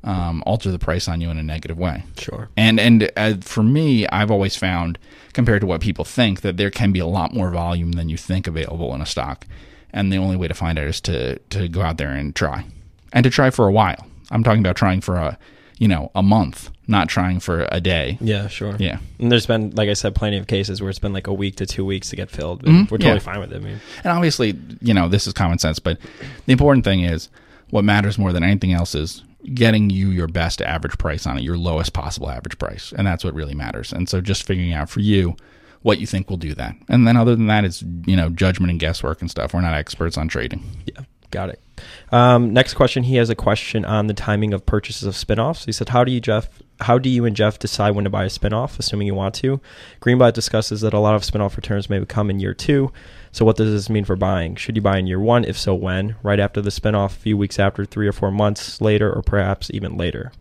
um, 0.03 0.43
alter 0.45 0.71
the 0.71 0.79
price 0.79 1.07
on 1.07 1.21
you 1.21 1.29
in 1.29 1.37
a 1.37 1.43
negative 1.43 1.77
way. 1.77 2.03
Sure. 2.17 2.49
And 2.55 2.79
and 2.79 3.11
uh, 3.17 3.35
for 3.41 3.63
me, 3.63 4.07
I've 4.07 4.31
always 4.31 4.55
found, 4.55 4.97
compared 5.33 5.61
to 5.61 5.67
what 5.67 5.81
people 5.81 6.05
think, 6.05 6.41
that 6.41 6.57
there 6.57 6.71
can 6.71 6.91
be 6.91 6.99
a 6.99 7.07
lot 7.07 7.33
more 7.33 7.51
volume 7.51 7.93
than 7.93 8.09
you 8.09 8.17
think 8.17 8.47
available 8.47 8.93
in 8.95 9.01
a 9.01 9.05
stock, 9.05 9.45
and 9.91 10.11
the 10.11 10.17
only 10.17 10.35
way 10.35 10.47
to 10.47 10.53
find 10.53 10.79
out 10.79 10.87
is 10.87 11.01
to 11.01 11.37
to 11.39 11.67
go 11.67 11.81
out 11.81 11.97
there 11.97 12.11
and 12.11 12.35
try, 12.35 12.65
and 13.13 13.23
to 13.23 13.29
try 13.29 13.49
for 13.49 13.67
a 13.67 13.71
while. 13.71 14.07
I'm 14.31 14.43
talking 14.43 14.61
about 14.61 14.75
trying 14.75 15.01
for 15.01 15.15
a 15.15 15.37
you 15.77 15.87
know 15.87 16.11
a 16.15 16.23
month, 16.23 16.71
not 16.87 17.09
trying 17.09 17.39
for 17.39 17.67
a 17.71 17.79
day. 17.79 18.17
Yeah, 18.21 18.47
sure. 18.47 18.75
Yeah. 18.79 18.99
And 19.19 19.31
there's 19.31 19.45
been, 19.45 19.71
like 19.71 19.89
I 19.89 19.93
said, 19.93 20.15
plenty 20.15 20.37
of 20.37 20.47
cases 20.47 20.81
where 20.81 20.89
it's 20.89 20.99
been 20.99 21.13
like 21.13 21.27
a 21.27 21.33
week 21.33 21.55
to 21.57 21.65
two 21.65 21.85
weeks 21.85 22.09
to 22.09 22.15
get 22.15 22.29
filled. 22.29 22.63
Mm-hmm. 22.63 22.91
We're 22.91 22.97
totally 22.97 23.13
yeah. 23.13 23.19
fine 23.19 23.39
with 23.39 23.53
it. 23.53 23.57
I 23.57 23.59
mean. 23.59 23.79
And 24.03 24.11
obviously, 24.13 24.59
you 24.81 24.93
know, 24.93 25.07
this 25.07 25.27
is 25.27 25.33
common 25.33 25.59
sense, 25.59 25.79
but 25.79 25.99
the 26.45 26.51
important 26.51 26.83
thing 26.83 27.01
is 27.01 27.29
what 27.69 27.83
matters 27.83 28.17
more 28.17 28.33
than 28.33 28.43
anything 28.43 28.73
else 28.73 28.95
is 28.95 29.23
getting 29.53 29.89
you 29.89 30.09
your 30.09 30.27
best 30.27 30.61
average 30.61 30.97
price 30.97 31.25
on 31.25 31.37
it, 31.37 31.43
your 31.43 31.57
lowest 31.57 31.93
possible 31.93 32.29
average 32.29 32.57
price. 32.57 32.93
And 32.97 33.05
that's 33.05 33.23
what 33.23 33.33
really 33.33 33.53
matters. 33.55 33.93
And 33.93 34.09
so 34.09 34.19
just 34.19 34.43
figuring 34.43 34.73
out 34.73 34.89
for 34.89 34.99
you 34.99 35.35
what 35.83 35.99
you 35.99 36.07
think 36.07 36.29
will 36.29 36.37
do 36.37 36.53
that. 36.55 36.75
And 36.89 37.07
then 37.07 37.15
other 37.15 37.35
than 37.35 37.47
that, 37.47 37.63
it's, 37.63 37.83
you 38.05 38.15
know, 38.15 38.29
judgment 38.29 38.71
and 38.71 38.79
guesswork 38.79 39.21
and 39.21 39.29
stuff. 39.29 39.53
We're 39.53 39.61
not 39.61 39.73
experts 39.73 40.17
on 40.17 40.27
trading. 40.27 40.63
Yeah. 40.85 41.03
Got 41.31 41.49
it. 41.49 41.59
Um, 42.11 42.53
next 42.53 42.73
question. 42.75 43.03
He 43.03 43.15
has 43.17 43.29
a 43.29 43.35
question 43.35 43.85
on 43.85 44.07
the 44.07 44.13
timing 44.13 44.53
of 44.53 44.65
purchases 44.65 45.03
of 45.03 45.13
spinoffs. 45.13 45.65
He 45.65 45.71
said, 45.71 45.89
"How 45.89 46.03
do 46.03 46.11
you, 46.11 46.21
Geoff? 46.21 46.47
How 46.81 46.97
do 46.97 47.09
you 47.09 47.25
and 47.25 47.35
Geoff 47.35 47.59
decide 47.59 47.91
when 47.91 48.05
to 48.05 48.09
buy 48.09 48.23
a 48.23 48.29
spinoff, 48.29 48.79
assuming 48.79 49.07
you 49.07 49.15
want 49.15 49.35
to?" 49.35 49.59
Greenblatt 50.01 50.33
discusses 50.33 50.81
that 50.81 50.93
a 50.93 50.99
lot 50.99 51.15
of 51.15 51.23
spinoff 51.23 51.55
returns 51.55 51.89
may 51.89 52.03
come 52.05 52.29
in 52.29 52.39
year 52.39 52.53
two. 52.53 52.91
So, 53.31 53.45
what 53.45 53.57
does 53.57 53.71
this 53.71 53.89
mean 53.89 54.05
for 54.05 54.15
buying? 54.15 54.55
Should 54.55 54.77
you 54.77 54.81
buy 54.81 54.97
in 54.97 55.07
year 55.07 55.19
one? 55.19 55.43
If 55.43 55.57
so, 55.57 55.75
when? 55.75 56.15
Right 56.23 56.39
after 56.39 56.61
the 56.61 56.69
spinoff, 56.69 57.11
a 57.11 57.19
few 57.19 57.37
weeks 57.37 57.59
after, 57.59 57.85
three 57.85 58.07
or 58.07 58.13
four 58.13 58.31
months 58.31 58.81
later, 58.81 59.11
or 59.13 59.21
perhaps 59.21 59.69
even 59.73 59.97
later? 59.97 60.31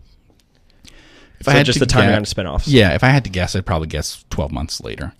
If 1.38 1.46
so 1.46 1.52
I 1.52 1.56
had 1.56 1.66
just 1.66 1.80
the 1.80 1.86
timing 1.86 2.14
on 2.14 2.24
spinoffs. 2.24 2.64
Yeah, 2.66 2.94
if 2.94 3.04
I 3.04 3.08
had 3.08 3.24
to 3.24 3.30
guess, 3.30 3.54
I'd 3.54 3.66
probably 3.66 3.88
guess 3.88 4.24
12 4.30 4.52
months 4.52 4.80
later. 4.80 5.12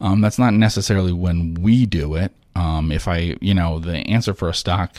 Um, 0.00 0.20
that's 0.20 0.38
not 0.38 0.54
necessarily 0.54 1.12
when 1.12 1.54
we 1.54 1.86
do 1.86 2.14
it. 2.14 2.32
Um, 2.54 2.90
if 2.90 3.06
I, 3.06 3.36
you 3.40 3.54
know, 3.54 3.78
the 3.78 3.98
answer 3.98 4.34
for 4.34 4.48
a 4.48 4.54
stock 4.54 4.96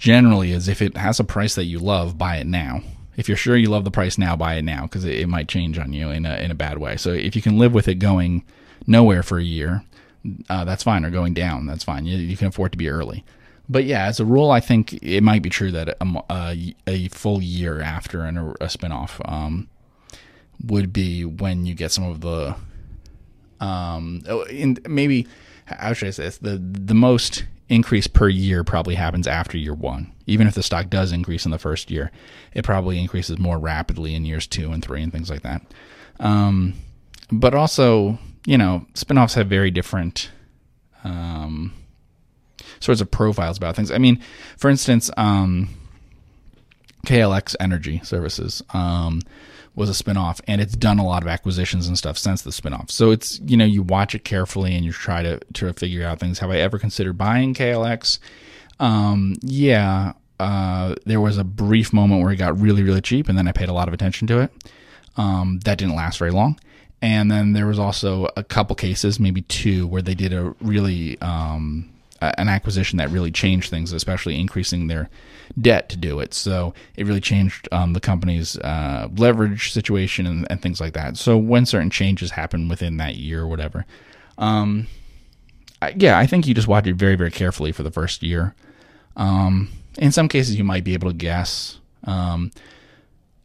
generally 0.00 0.50
is 0.50 0.66
if 0.66 0.82
it 0.82 0.96
has 0.96 1.20
a 1.20 1.24
price 1.24 1.54
that 1.54 1.64
you 1.64 1.78
love, 1.78 2.18
buy 2.18 2.36
it 2.36 2.46
now. 2.46 2.82
If 3.16 3.28
you're 3.28 3.36
sure 3.36 3.56
you 3.56 3.68
love 3.68 3.84
the 3.84 3.90
price 3.90 4.16
now, 4.16 4.34
buy 4.34 4.54
it 4.54 4.62
now 4.62 4.82
because 4.82 5.04
it, 5.04 5.14
it, 5.14 5.28
might 5.28 5.46
change 5.46 5.78
on 5.78 5.92
you 5.92 6.10
in 6.10 6.24
a, 6.24 6.36
in 6.36 6.50
a 6.50 6.54
bad 6.54 6.78
way. 6.78 6.96
So 6.96 7.10
if 7.12 7.36
you 7.36 7.42
can 7.42 7.58
live 7.58 7.74
with 7.74 7.86
it 7.86 7.96
going 7.96 8.44
nowhere 8.86 9.22
for 9.22 9.38
a 9.38 9.44
year, 9.44 9.84
uh, 10.48 10.64
that's 10.64 10.82
fine, 10.82 11.04
or 11.04 11.10
going 11.10 11.34
down, 11.34 11.66
that's 11.66 11.84
fine. 11.84 12.06
You, 12.06 12.16
you, 12.16 12.36
can 12.36 12.48
afford 12.48 12.72
to 12.72 12.78
be 12.78 12.88
early. 12.88 13.24
But 13.68 13.84
yeah, 13.84 14.06
as 14.06 14.20
a 14.20 14.24
rule, 14.24 14.50
I 14.50 14.60
think 14.60 14.94
it 15.02 15.22
might 15.22 15.42
be 15.42 15.50
true 15.50 15.70
that 15.70 15.96
a, 16.00 16.22
a, 16.30 16.74
a 16.86 17.08
full 17.08 17.42
year 17.42 17.80
after 17.80 18.22
an, 18.22 18.36
a 18.36 18.66
spinoff 18.66 19.20
um, 19.30 19.68
would 20.64 20.92
be 20.92 21.24
when 21.24 21.66
you 21.66 21.74
get 21.74 21.92
some 21.92 22.04
of 22.04 22.20
the, 22.20 22.56
um, 23.60 24.22
oh, 24.28 24.42
in, 24.44 24.78
maybe 24.88 25.26
how 25.78 25.92
should 25.92 26.08
I 26.08 26.10
say 26.12 26.24
this? 26.24 26.38
The 26.38 26.58
the 26.58 26.94
most 26.94 27.44
increase 27.68 28.08
per 28.08 28.28
year 28.28 28.64
probably 28.64 28.96
happens 28.96 29.26
after 29.26 29.56
year 29.56 29.74
one. 29.74 30.12
Even 30.26 30.46
if 30.46 30.54
the 30.54 30.62
stock 30.62 30.90
does 30.90 31.12
increase 31.12 31.44
in 31.44 31.50
the 31.50 31.58
first 31.58 31.90
year, 31.90 32.10
it 32.52 32.64
probably 32.64 32.98
increases 32.98 33.38
more 33.38 33.58
rapidly 33.58 34.14
in 34.14 34.24
years 34.24 34.46
two 34.46 34.72
and 34.72 34.84
three 34.84 35.02
and 35.02 35.12
things 35.12 35.30
like 35.30 35.42
that. 35.42 35.62
Um, 36.18 36.74
but 37.30 37.54
also, 37.54 38.18
you 38.44 38.58
know, 38.58 38.86
spinoffs 38.94 39.34
have 39.34 39.46
very 39.46 39.70
different 39.70 40.30
um, 41.04 41.72
sorts 42.80 43.00
of 43.00 43.10
profiles 43.10 43.56
about 43.56 43.76
things. 43.76 43.90
I 43.90 43.98
mean, 43.98 44.20
for 44.56 44.68
instance, 44.68 45.10
um, 45.16 45.68
KLX 47.06 47.54
Energy 47.60 48.00
Services 48.02 48.62
um, 48.74 49.22
was 49.74 49.88
a 49.88 50.04
spinoff, 50.04 50.40
and 50.46 50.60
it's 50.60 50.76
done 50.76 50.98
a 50.98 51.04
lot 51.04 51.22
of 51.22 51.28
acquisitions 51.28 51.86
and 51.86 51.96
stuff 51.96 52.18
since 52.18 52.42
the 52.42 52.50
spinoff. 52.50 52.90
So 52.90 53.10
it's 53.10 53.40
you 53.40 53.56
know 53.56 53.64
you 53.64 53.82
watch 53.82 54.14
it 54.14 54.24
carefully 54.24 54.74
and 54.74 54.84
you 54.84 54.92
try 54.92 55.22
to 55.22 55.38
to 55.54 55.72
figure 55.72 56.06
out 56.06 56.20
things. 56.20 56.38
Have 56.40 56.50
I 56.50 56.56
ever 56.56 56.78
considered 56.78 57.16
buying 57.16 57.54
KLX? 57.54 58.18
Um, 58.78 59.36
yeah, 59.42 60.14
uh, 60.38 60.94
there 61.04 61.20
was 61.20 61.38
a 61.38 61.44
brief 61.44 61.92
moment 61.92 62.22
where 62.22 62.32
it 62.32 62.36
got 62.36 62.58
really 62.58 62.82
really 62.82 63.00
cheap, 63.00 63.28
and 63.28 63.38
then 63.38 63.48
I 63.48 63.52
paid 63.52 63.68
a 63.68 63.74
lot 63.74 63.88
of 63.88 63.94
attention 63.94 64.26
to 64.28 64.40
it. 64.40 64.52
Um, 65.16 65.60
that 65.64 65.78
didn't 65.78 65.96
last 65.96 66.18
very 66.18 66.30
long. 66.30 66.58
And 67.02 67.30
then 67.30 67.52
there 67.52 67.66
was 67.66 67.78
also 67.78 68.28
a 68.36 68.44
couple 68.44 68.76
cases, 68.76 69.18
maybe 69.18 69.42
two, 69.42 69.86
where 69.86 70.02
they 70.02 70.14
did 70.14 70.32
a 70.32 70.54
really 70.60 71.18
um, 71.22 71.90
an 72.20 72.48
acquisition 72.48 72.98
that 72.98 73.10
really 73.10 73.30
changed 73.30 73.70
things, 73.70 73.92
especially 73.92 74.38
increasing 74.38 74.86
their 74.86 75.08
debt 75.60 75.88
to 75.88 75.96
do 75.96 76.20
it. 76.20 76.34
So 76.34 76.74
it 76.96 77.06
really 77.06 77.20
changed 77.20 77.68
um, 77.72 77.92
the 77.92 78.00
company's 78.00 78.56
uh, 78.58 79.08
leverage 79.16 79.72
situation 79.72 80.26
and, 80.26 80.46
and, 80.50 80.62
things 80.62 80.80
like 80.80 80.92
that. 80.94 81.16
So 81.16 81.36
when 81.36 81.66
certain 81.66 81.90
changes 81.90 82.30
happen 82.30 82.68
within 82.68 82.98
that 82.98 83.16
year 83.16 83.42
or 83.42 83.48
whatever, 83.48 83.86
um, 84.38 84.86
I, 85.82 85.94
yeah, 85.96 86.18
I 86.18 86.26
think 86.26 86.46
you 86.46 86.54
just 86.54 86.68
watch 86.68 86.86
it 86.86 86.94
very, 86.94 87.16
very 87.16 87.30
carefully 87.30 87.72
for 87.72 87.82
the 87.82 87.90
first 87.90 88.22
year. 88.22 88.54
Um, 89.16 89.70
in 89.98 90.12
some 90.12 90.28
cases, 90.28 90.56
you 90.56 90.64
might 90.64 90.84
be 90.84 90.94
able 90.94 91.10
to 91.10 91.16
guess. 91.16 91.78
Um, 92.04 92.50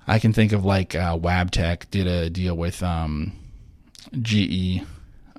I 0.08 0.20
can 0.20 0.34
think 0.34 0.52
of 0.52 0.64
like 0.66 0.96
uh, 0.96 1.18
Wabtec 1.18 1.90
did 1.90 2.08
a 2.08 2.30
deal 2.30 2.56
with 2.56 2.84
um, 2.84 3.34
GE, 4.22 4.82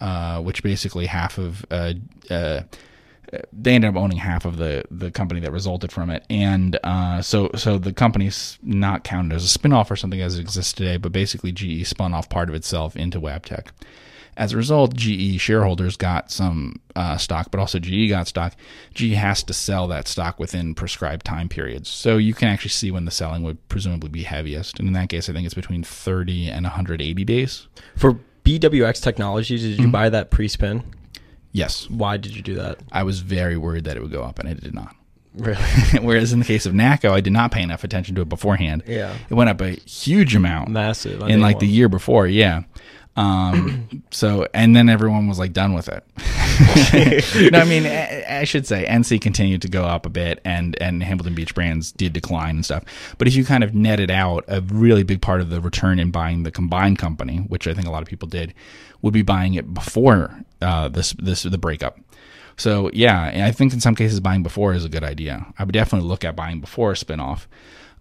uh, 0.01 0.40
which 0.42 0.62
basically 0.62 1.07
half 1.07 1.38
of 1.38 1.64
uh, 1.70 1.94
uh, 2.31 2.62
they 3.53 3.75
ended 3.75 3.91
up 3.91 3.97
owning 3.97 4.19
half 4.19 4.45
of 4.45 4.57
the 4.57 4.85
the 4.91 5.11
company 5.11 5.41
that 5.41 5.53
resulted 5.53 5.93
from 5.93 6.11
it, 6.11 6.25
and 6.31 6.79
uh, 6.85 7.23
so 7.23 7.51
so 7.55 7.79
the 7.79 7.93
company's 7.93 8.59
not 8.62 9.05
counted 9.05 9.35
as 9.35 9.45
a 9.45 9.59
spinoff 9.59 9.91
or 9.91 9.97
something 9.97 10.21
as 10.21 10.39
it 10.39 10.41
exists 10.41 10.73
today, 10.73 10.97
but 10.97 11.12
basically 11.12 11.53
GE 11.53 11.87
spun 11.87 12.15
off 12.15 12.29
part 12.29 12.49
of 12.49 12.55
itself 12.55 12.97
into 12.97 13.21
Wabtec. 13.21 13.69
As 14.37 14.53
a 14.53 14.57
result, 14.57 14.95
GE 14.95 15.41
shareholders 15.41 15.97
got 15.97 16.31
some 16.31 16.79
uh, 16.95 17.17
stock, 17.17 17.51
but 17.51 17.59
also 17.59 17.79
GE 17.79 18.11
got 18.11 18.29
stock. 18.29 18.55
GE 18.93 19.12
has 19.12 19.43
to 19.45 19.55
sell 19.55 19.89
that 19.89 20.07
stock 20.07 20.39
within 20.39 20.75
prescribed 20.75 21.25
time 21.25 21.49
periods. 21.49 21.89
So 21.89 22.19
you 22.19 22.35
can 22.35 22.49
actually 22.49 22.71
see 22.71 22.91
when 22.91 23.07
the 23.07 23.11
selling 23.11 23.43
would 23.45 23.67
presumably 23.69 24.11
be 24.11 24.25
heaviest. 24.25 24.79
And 24.79 24.89
in 24.89 24.93
that 24.93 25.09
case, 25.09 25.31
I 25.31 25.33
think 25.33 25.47
it's 25.47 25.55
between 25.55 25.83
30 25.83 26.49
and 26.49 26.65
180 26.65 27.25
days. 27.25 27.67
For 27.97 28.19
BWX 28.45 29.03
Technologies, 29.03 29.62
did 29.62 29.71
you 29.71 29.85
mm-hmm. 29.85 29.91
buy 29.91 30.11
that 30.11 30.31
pre 30.31 30.49
spin? 30.49 30.83
Yes. 31.57 31.88
Why 31.88 32.19
did 32.19 32.37
you 32.37 32.42
do 32.42 32.55
that? 32.57 32.81
I 32.92 33.03
was 33.03 33.21
very 33.21 33.57
worried 33.57 33.85
that 33.85 33.97
it 33.97 34.03
would 34.03 34.12
go 34.12 34.23
up, 34.23 34.38
and 34.38 34.47
it 34.47 34.61
did 34.62 34.75
not. 34.75 34.95
Really? 35.33 35.59
Whereas 36.03 36.35
in 36.35 36.38
the 36.38 36.45
case 36.45 36.66
of 36.66 36.75
NACCO, 36.75 37.11
I 37.11 37.23
did 37.23 37.33
not 37.33 37.51
pay 37.51 37.62
enough 37.62 37.83
attention 37.83 38.14
to 38.16 38.21
it 38.21 38.29
beforehand. 38.29 38.83
Yeah. 38.87 39.16
It 39.31 39.35
went 39.35 39.49
up 39.49 39.62
a 39.62 39.71
huge 39.71 40.37
amount. 40.37 40.69
Massive. 40.69 41.23
I 41.23 41.31
in 41.31 41.40
like 41.40 41.57
one. 41.57 41.61
the 41.61 41.69
year 41.69 41.88
before, 41.88 42.27
yeah. 42.27 42.64
Um, 43.16 43.88
so, 44.11 44.46
and 44.52 44.76
then 44.76 44.88
everyone 44.88 45.26
was 45.26 45.38
like 45.38 45.52
done 45.52 45.72
with 45.72 45.88
it. 45.88 46.05
no, 47.52 47.59
I 47.59 47.64
mean, 47.64 47.87
I, 47.87 48.40
I, 48.40 48.44
should 48.44 48.66
say 48.66 48.87
NC 48.87 49.20
continued 49.20 49.62
to 49.62 49.68
go 49.68 49.85
up 49.85 50.07
a 50.07 50.11
bit 50.11 50.40
and, 50.44 50.81
and 50.83 51.02
Hamilton 51.02 51.35
Beach 51.35 51.55
brands 51.55 51.92
did 51.92 52.12
decline 52.12 52.57
and 52.57 52.64
stuff. 52.64 52.85
But 53.18 53.26
if 53.26 53.35
you 53.35 53.44
kind 53.44 53.64
of 53.64 53.74
netted 53.74 54.11
out 54.11 54.44
a 54.48 54.61
really 54.61 55.02
big 55.02 55.22
part 55.22 55.40
of 55.40 55.50
the 55.50 55.61
return 55.61 55.98
in 55.98 56.11
buying 56.11 56.42
the 56.42 56.50
combined 56.50 56.98
company, 56.98 57.38
which 57.38 57.66
I 57.66 57.74
think 57.74 57.87
a 57.87 57.90
lot 57.90 58.02
of 58.02 58.09
people 58.09 58.29
did, 58.29 58.55
would 59.02 59.14
be 59.14 59.22
buying 59.22 59.55
it 59.55 59.72
before, 59.72 60.42
uh, 60.61 60.88
this, 60.88 61.12
this, 61.18 61.42
the 61.42 61.59
breakup. 61.59 61.98
So 62.57 62.90
yeah, 62.92 63.46
I 63.46 63.52
think 63.52 63.72
in 63.72 63.81
some 63.81 63.94
cases 63.94 64.20
buying 64.20 64.42
before 64.42 64.72
is 64.72 64.85
a 64.85 64.88
good 64.88 65.05
idea. 65.05 65.46
I 65.59 65.64
would 65.64 65.72
definitely 65.72 66.09
look 66.09 66.24
at 66.24 66.37
buying 66.37 66.61
before 66.61 66.92
a 66.92 66.94
spinoff. 66.94 67.46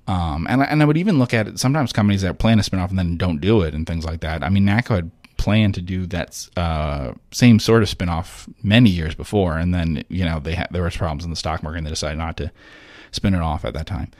Um, 0.08 0.46
and, 0.50 0.62
and 0.62 0.82
I 0.82 0.86
would 0.86 0.98
even 0.98 1.18
look 1.18 1.34
at 1.34 1.48
it, 1.48 1.60
sometimes 1.60 1.91
companies 1.91 2.22
that 2.22 2.38
plan 2.38 2.60
a 2.60 2.62
spinoff 2.62 2.89
and 2.89 3.00
then 3.00 3.18
don't 3.18 3.41
do 3.41 3.62
it 3.62 3.74
and 3.74 3.88
things 3.88 4.06
like 4.06 4.22
that. 4.22 4.44
I 4.44 4.50
mean, 4.50 4.65
NACCO 4.65 4.96
had 4.96 5.12
planned 5.38 5.76
to 5.76 5.82
do 5.82 6.06
that 6.08 6.48
uh, 6.58 7.13
same 7.32 7.60
sort 7.60 7.84
of 7.84 7.89
spinoff 7.89 8.52
many 8.63 8.89
years 8.89 9.15
before, 9.15 9.58
and 9.58 9.74
then 9.74 10.04
you 10.10 10.26
know 10.26 10.39
they 10.39 10.63
there 10.72 10.84
was 10.84 10.96
problems 10.96 11.24
in 11.24 11.30
the 11.30 11.36
stock 11.36 11.63
market 11.63 11.80
and 11.80 11.88
they 11.88 11.91
decided 11.91 12.18
not 12.18 12.38
to 12.38 12.52
spin 13.12 13.34
it 13.34 13.41
off 13.41 13.65
at 13.65 13.74
that 13.74 13.88
time. 13.88 14.12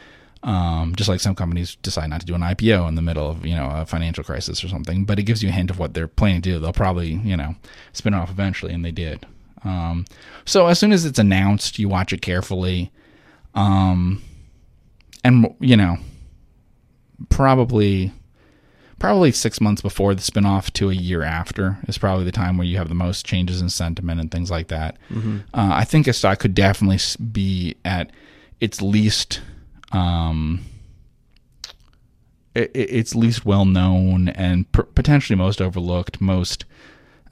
Um, 0.44 0.94
just 0.96 1.10
like 1.10 1.20
some 1.20 1.34
companies 1.34 1.76
decide 1.78 2.12
not 2.12 2.20
to 2.20 2.26
do 2.28 2.36
an 2.36 2.42
IPO 2.42 2.88
in 2.88 2.94
the 2.94 3.02
middle 3.02 3.30
of 3.30 3.46
you 3.46 3.56
know 3.56 3.70
a 3.70 3.86
financial 3.86 4.24
crisis 4.24 4.64
or 4.64 4.68
something, 4.68 5.06
but 5.06 5.18
it 5.20 5.24
gives 5.24 5.42
you 5.42 5.50
a 5.50 5.54
hint 5.54 5.72
of 5.72 5.80
what 5.80 5.94
they're 5.94 6.08
planning 6.08 6.42
to 6.44 6.52
do. 6.52 6.60
They'll 6.60 6.74
probably 6.74 7.14
you 7.14 7.38
know 7.38 7.56
spin 7.94 8.14
off 8.14 8.30
eventually, 8.30 8.74
and 8.74 8.86
they 8.86 8.92
did. 8.92 9.26
Um, 9.64 10.06
so 10.46 10.68
as 10.68 10.78
soon 10.78 10.92
as 10.92 11.06
it's 11.06 11.18
announced, 11.18 11.80
you 11.80 11.90
watch 11.90 12.14
it 12.14 12.22
carefully. 12.22 12.92
Um, 13.56 14.22
and 15.26 15.56
you 15.60 15.76
know, 15.76 15.98
probably 17.30 18.12
probably 19.00 19.32
six 19.32 19.60
months 19.60 19.82
before 19.82 20.14
the 20.14 20.22
spinoff 20.22 20.72
to 20.72 20.90
a 20.90 20.94
year 20.94 21.24
after 21.24 21.78
is 21.88 21.98
probably 21.98 22.24
the 22.24 22.32
time 22.32 22.58
where 22.58 22.68
you 22.68 22.78
have 22.78 22.88
the 22.88 22.96
most 22.96 23.26
changes 23.26 23.60
in 23.60 23.70
sentiment 23.70 24.22
and 24.22 24.32
things 24.32 24.50
like 24.50 24.70
that. 24.70 24.98
Mm-hmm. 25.10 25.40
Uh, 25.54 25.72
I 25.74 25.84
think 25.84 26.08
a 26.08 26.14
stock 26.14 26.40
could 26.40 26.54
definitely 26.54 27.00
be 27.32 27.76
at 27.84 28.12
its 28.62 28.82
least. 28.82 29.42
Um, 29.92 30.64
it's 32.54 33.14
least 33.16 33.46
well 33.46 33.66
known 33.66 34.30
and 34.30 34.72
potentially 34.72 35.36
most 35.36 35.60
overlooked, 35.60 36.22
most 36.22 36.64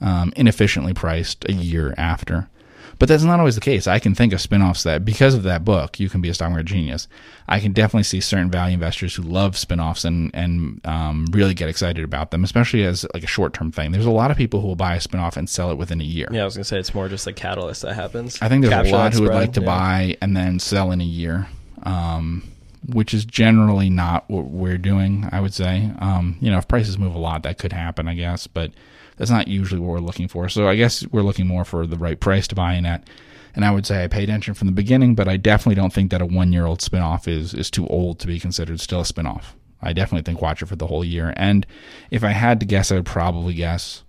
um, 0.02 0.34
inefficiently 0.36 0.92
priced 0.92 1.48
a 1.48 1.52
year 1.52 1.94
after. 1.96 2.50
But 2.98 3.08
that's 3.08 3.24
not 3.24 3.38
always 3.38 3.54
the 3.54 3.60
case. 3.60 3.86
I 3.86 3.98
can 3.98 4.14
think 4.14 4.32
of 4.32 4.40
spinoffs 4.40 4.84
that, 4.84 5.04
because 5.04 5.34
of 5.34 5.42
that 5.44 5.64
book, 5.64 5.98
you 5.98 6.08
can 6.08 6.20
be 6.20 6.28
a 6.28 6.34
stock 6.34 6.50
market 6.50 6.66
genius. 6.66 7.08
I 7.48 7.60
can 7.60 7.72
definitely 7.72 8.04
see 8.04 8.20
certain 8.20 8.50
value 8.50 8.74
investors 8.74 9.14
who 9.14 9.22
love 9.22 9.54
spinoffs 9.54 10.04
and 10.04 10.30
and 10.34 10.80
um, 10.86 11.26
really 11.32 11.54
get 11.54 11.68
excited 11.68 12.04
about 12.04 12.30
them, 12.30 12.44
especially 12.44 12.84
as 12.84 13.06
like 13.12 13.22
a 13.22 13.28
short 13.28 13.52
term 13.52 13.70
thing. 13.72 13.92
There's 13.92 14.06
a 14.06 14.10
lot 14.10 14.30
of 14.30 14.36
people 14.36 14.60
who 14.60 14.68
will 14.68 14.76
buy 14.76 14.96
a 14.96 15.00
spinoff 15.00 15.36
and 15.36 15.48
sell 15.48 15.70
it 15.70 15.76
within 15.76 16.00
a 16.00 16.04
year. 16.04 16.28
Yeah, 16.30 16.42
I 16.42 16.44
was 16.44 16.56
gonna 16.56 16.64
say 16.64 16.78
it's 16.78 16.94
more 16.94 17.08
just 17.08 17.26
a 17.26 17.32
catalyst 17.32 17.82
that 17.82 17.94
happens. 17.94 18.40
I 18.40 18.48
think 18.48 18.62
there's 18.62 18.72
Capture 18.72 18.94
a 18.94 18.98
lot 18.98 19.12
who 19.12 19.22
would 19.22 19.34
like 19.34 19.52
to 19.54 19.60
yeah. 19.60 19.66
buy 19.66 20.16
and 20.22 20.36
then 20.36 20.58
sell 20.58 20.90
in 20.90 21.00
a 21.00 21.04
year. 21.04 21.48
Um, 21.82 22.44
which 22.86 23.14
is 23.14 23.24
generally 23.24 23.88
not 23.88 24.28
what 24.28 24.46
we're 24.46 24.78
doing, 24.78 25.26
I 25.32 25.40
would 25.40 25.54
say. 25.54 25.90
Um, 25.98 26.36
you 26.40 26.50
know, 26.50 26.58
if 26.58 26.68
prices 26.68 26.98
move 26.98 27.14
a 27.14 27.18
lot, 27.18 27.42
that 27.44 27.58
could 27.58 27.72
happen, 27.72 28.08
I 28.08 28.14
guess. 28.14 28.46
But 28.46 28.72
that's 29.16 29.30
not 29.30 29.48
usually 29.48 29.80
what 29.80 29.90
we're 29.90 29.98
looking 29.98 30.28
for. 30.28 30.48
So 30.48 30.68
I 30.68 30.76
guess 30.76 31.06
we're 31.08 31.22
looking 31.22 31.46
more 31.46 31.64
for 31.64 31.86
the 31.86 31.96
right 31.96 32.18
price 32.18 32.48
to 32.48 32.54
buy 32.54 32.74
in 32.74 32.86
at. 32.86 33.08
And 33.54 33.64
I 33.64 33.70
would 33.70 33.86
say 33.86 34.02
I 34.02 34.08
pay 34.08 34.24
attention 34.24 34.54
from 34.54 34.66
the 34.66 34.72
beginning, 34.72 35.14
but 35.14 35.28
I 35.28 35.36
definitely 35.36 35.76
don't 35.76 35.92
think 35.92 36.10
that 36.10 36.20
a 36.20 36.26
one 36.26 36.52
year 36.52 36.66
old 36.66 36.80
spinoff 36.80 37.28
is 37.28 37.54
is 37.54 37.70
too 37.70 37.86
old 37.86 38.18
to 38.20 38.26
be 38.26 38.40
considered 38.40 38.80
still 38.80 39.00
a 39.00 39.04
spinoff. 39.04 39.44
I 39.80 39.92
definitely 39.92 40.22
think 40.22 40.40
watch 40.40 40.62
it 40.62 40.66
for 40.66 40.76
the 40.76 40.86
whole 40.86 41.04
year. 41.04 41.32
And 41.36 41.66
if 42.10 42.24
I 42.24 42.30
had 42.30 42.58
to 42.60 42.66
guess, 42.66 42.90
I 42.90 42.96
would 42.96 43.06
probably 43.06 43.54
guess, 43.54 44.02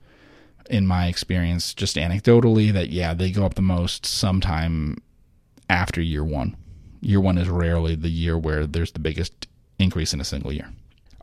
in 0.69 0.87
my 0.87 1.07
experience, 1.07 1.73
just 1.73 1.97
anecdotally, 1.97 2.71
that 2.71 2.89
yeah, 2.89 3.13
they 3.13 3.29
go 3.29 3.45
up 3.45 3.55
the 3.55 3.61
most 3.61 4.05
sometime 4.05 4.97
after 5.69 6.01
year 6.01 6.23
one. 6.23 6.55
Year 7.01 7.19
one 7.19 7.37
is 7.37 7.49
rarely 7.49 7.95
the 7.95 8.09
year 8.09 8.37
where 8.37 8.65
there's 8.65 8.93
the 8.93 8.99
biggest 8.99 9.47
increase 9.77 10.13
in 10.13 10.21
a 10.21 10.25
single 10.25 10.53
year. 10.53 10.71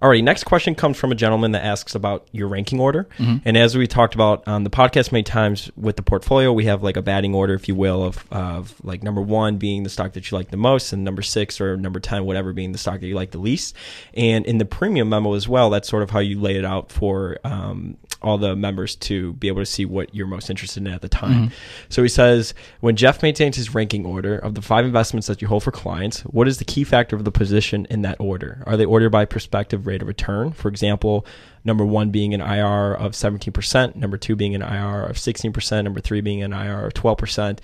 Alrighty, 0.03 0.25
next 0.25 0.45
question 0.45 0.75
comes 0.75 0.97
from 0.97 1.13
a 1.13 1.15
gentleman 1.15 1.53
that 1.53 1.65
asks 1.65 1.95
about 1.95 2.27
your 2.33 2.49
ranking 2.49 2.81
order. 2.81 3.07
Mm-hmm. 3.19 3.37
And 3.45 3.57
as 3.57 3.77
we 3.79 3.87
talked 3.87 4.17
about 4.17 4.43
on 4.49 4.65
the 4.65 4.71
podcast 4.71 5.13
many 5.13 5.23
times 5.23 5.71
with 5.77 5.95
the 5.95 6.03
portfolio, 6.03 6.53
we 6.53 6.65
have 6.65 6.83
like 6.83 6.97
a 6.97 7.03
batting 7.03 7.37
order, 7.37 7.55
if 7.55 7.69
you 7.69 7.77
will, 7.77 8.03
of, 8.03 8.25
of 8.33 8.75
like 8.85 9.05
number 9.05 9.21
one 9.21 9.59
being 9.59 9.85
the 9.85 9.89
stock 9.89 10.15
that 10.15 10.29
you 10.29 10.37
like 10.37 10.51
the 10.51 10.57
most, 10.57 10.93
and 10.93 11.05
number 11.05 11.23
six 11.23 11.61
or 11.61 11.77
number 11.77 12.01
10, 12.01 12.25
whatever, 12.25 12.53
being 12.53 12.73
the 12.73 12.79
stock 12.79 12.99
that 12.99 13.07
you 13.07 13.15
like 13.15 13.31
the 13.31 13.39
least. 13.39 13.77
And 14.13 14.45
in 14.45 14.59
the 14.59 14.65
premium 14.65 15.09
memo 15.09 15.35
as 15.35 15.47
well, 15.47 15.71
that's 15.71 15.89
sort 15.89 16.03
of 16.03 16.11
how 16.11 16.19
you 16.19 16.41
lay 16.41 16.57
it 16.57 16.65
out 16.65 16.91
for 16.91 17.39
um, 17.45 17.97
all 18.23 18.39
the 18.39 18.57
members 18.57 18.97
to 18.97 19.33
be 19.35 19.49
able 19.49 19.61
to 19.61 19.67
see 19.67 19.85
what 19.85 20.15
you're 20.15 20.27
most 20.27 20.51
interested 20.51 20.87
in 20.87 20.93
at 20.93 21.03
the 21.03 21.09
time. 21.09 21.49
Mm-hmm. 21.49 21.55
So 21.89 22.03
he 22.03 22.09
says, 22.09 22.55
when 22.81 22.97
Geoff 22.97 23.23
maintains 23.23 23.57
his 23.57 23.75
ranking 23.75 24.07
order 24.07 24.37
of 24.37 24.55
the 24.55 24.63
five 24.63 24.85
investments 24.85 25.27
that 25.27 25.43
you 25.43 25.49
hold 25.49 25.63
for 25.63 25.73
clients, 25.73 26.21
what 26.23 26.49
is 26.49 26.59
the 26.59 26.65
key 26.65 26.85
factor 26.85 27.17
of 27.17 27.25
the 27.25 27.33
position 27.33 27.87
in 27.91 28.03
that 28.03 28.19
order? 28.21 28.63
Are 28.67 28.77
they 28.77 28.85
ordered 28.85 29.11
by 29.11 29.25
prospective 29.25 29.87
rate 29.87 30.03
of 30.03 30.09
return? 30.09 30.53
For 30.53 30.69
example, 30.69 31.27
number 31.65 31.85
one 31.85 32.11
being 32.11 32.35
an 32.35 32.41
IRR 32.41 32.97
of 32.97 33.13
17%, 33.13 33.97
number 33.97 34.17
two 34.17 34.37
being 34.37 34.55
an 34.55 34.63
IRR 34.63 35.09
of 35.09 35.17
16%, 35.17 35.85
number 35.85 36.01
three 36.01 36.21
being 36.21 36.43
an 36.43 36.53
IRR 36.53 36.87
of 36.87 36.95
12%, 36.95 37.59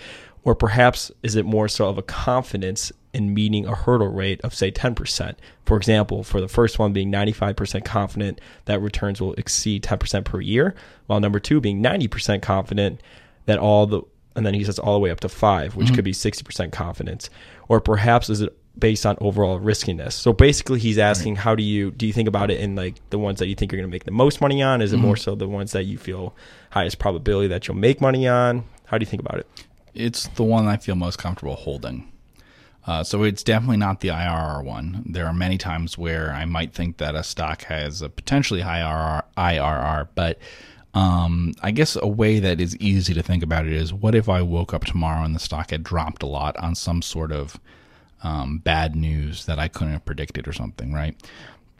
or 0.44 0.54
perhaps 0.54 1.10
is 1.22 1.36
it 1.36 1.44
more 1.44 1.68
so 1.68 1.88
of 1.88 1.98
a 1.98 2.02
confidence 2.02 2.92
in 3.12 3.34
meeting 3.34 3.66
a 3.66 3.74
hurdle 3.74 4.08
rate 4.08 4.40
of 4.42 4.54
say 4.54 4.70
10%? 4.70 5.34
For 5.64 5.76
example, 5.76 6.22
for 6.24 6.40
the 6.40 6.48
first 6.48 6.78
one 6.78 6.92
being 6.92 7.10
95% 7.10 7.84
confident 7.84 8.40
that 8.66 8.80
returns 8.80 9.20
will 9.20 9.34
exceed 9.34 9.82
10% 9.82 10.24
per 10.24 10.40
year, 10.40 10.74
while 11.06 11.20
number 11.20 11.40
two 11.40 11.60
being 11.60 11.82
90% 11.82 12.42
confident 12.42 13.00
that 13.46 13.58
all 13.58 13.86
the 13.86 14.02
and 14.36 14.46
then 14.46 14.54
he 14.54 14.62
says 14.62 14.78
all 14.78 14.94
the 14.94 15.00
way 15.00 15.10
up 15.10 15.18
to 15.18 15.28
five, 15.28 15.74
which 15.74 15.88
mm-hmm. 15.88 15.96
could 15.96 16.04
be 16.04 16.12
60% 16.12 16.70
confidence. 16.70 17.28
Or 17.66 17.80
perhaps 17.80 18.30
is 18.30 18.40
it 18.40 18.56
based 18.78 19.04
on 19.04 19.16
overall 19.20 19.58
riskiness. 19.58 20.14
So 20.14 20.32
basically, 20.32 20.78
he's 20.78 20.98
asking, 20.98 21.34
right. 21.34 21.42
how 21.42 21.54
do 21.54 21.62
you 21.62 21.90
do 21.90 22.06
you 22.06 22.12
think 22.12 22.28
about 22.28 22.50
it 22.50 22.60
in 22.60 22.76
like 22.76 22.96
the 23.10 23.18
ones 23.18 23.38
that 23.40 23.48
you 23.48 23.54
think 23.54 23.72
you're 23.72 23.80
going 23.80 23.90
to 23.90 23.94
make 23.94 24.04
the 24.04 24.10
most 24.10 24.40
money 24.40 24.62
on? 24.62 24.80
Is 24.80 24.92
it 24.92 24.96
mm-hmm. 24.96 25.06
more 25.06 25.16
so 25.16 25.34
the 25.34 25.48
ones 25.48 25.72
that 25.72 25.84
you 25.84 25.98
feel 25.98 26.34
highest 26.70 26.98
probability 26.98 27.48
that 27.48 27.66
you'll 27.66 27.76
make 27.76 28.00
money 28.00 28.28
on? 28.28 28.64
How 28.86 28.98
do 28.98 29.02
you 29.02 29.10
think 29.10 29.20
about 29.20 29.38
it? 29.38 29.46
It's 29.94 30.28
the 30.28 30.44
one 30.44 30.66
I 30.66 30.76
feel 30.76 30.94
most 30.94 31.18
comfortable 31.18 31.56
holding. 31.56 32.10
Uh, 32.86 33.04
so 33.04 33.22
it's 33.22 33.42
definitely 33.42 33.76
not 33.76 34.00
the 34.00 34.08
IRR 34.08 34.64
one. 34.64 35.02
There 35.04 35.26
are 35.26 35.32
many 35.34 35.58
times 35.58 35.98
where 35.98 36.32
I 36.32 36.46
might 36.46 36.72
think 36.72 36.96
that 36.96 37.14
a 37.14 37.22
stock 37.22 37.64
has 37.64 38.00
a 38.00 38.08
potentially 38.08 38.62
high 38.62 39.22
IRR, 39.36 40.08
but 40.14 40.38
um, 40.94 41.52
I 41.62 41.70
guess 41.70 41.96
a 42.00 42.06
way 42.06 42.40
that 42.40 42.60
is 42.60 42.76
easy 42.78 43.12
to 43.12 43.22
think 43.22 43.42
about 43.42 43.66
it 43.66 43.74
is 43.74 43.92
what 43.92 44.14
if 44.14 44.28
I 44.28 44.40
woke 44.40 44.72
up 44.72 44.84
tomorrow 44.84 45.22
and 45.22 45.34
the 45.34 45.40
stock 45.40 45.70
had 45.70 45.82
dropped 45.82 46.22
a 46.22 46.26
lot 46.26 46.56
on 46.56 46.74
some 46.74 47.02
sort 47.02 47.30
of 47.30 47.60
um, 48.22 48.58
bad 48.58 48.96
news 48.96 49.44
that 49.44 49.58
I 49.58 49.68
couldn't 49.68 49.92
have 49.92 50.04
predicted 50.04 50.48
or 50.48 50.52
something, 50.52 50.92
right? 50.92 51.14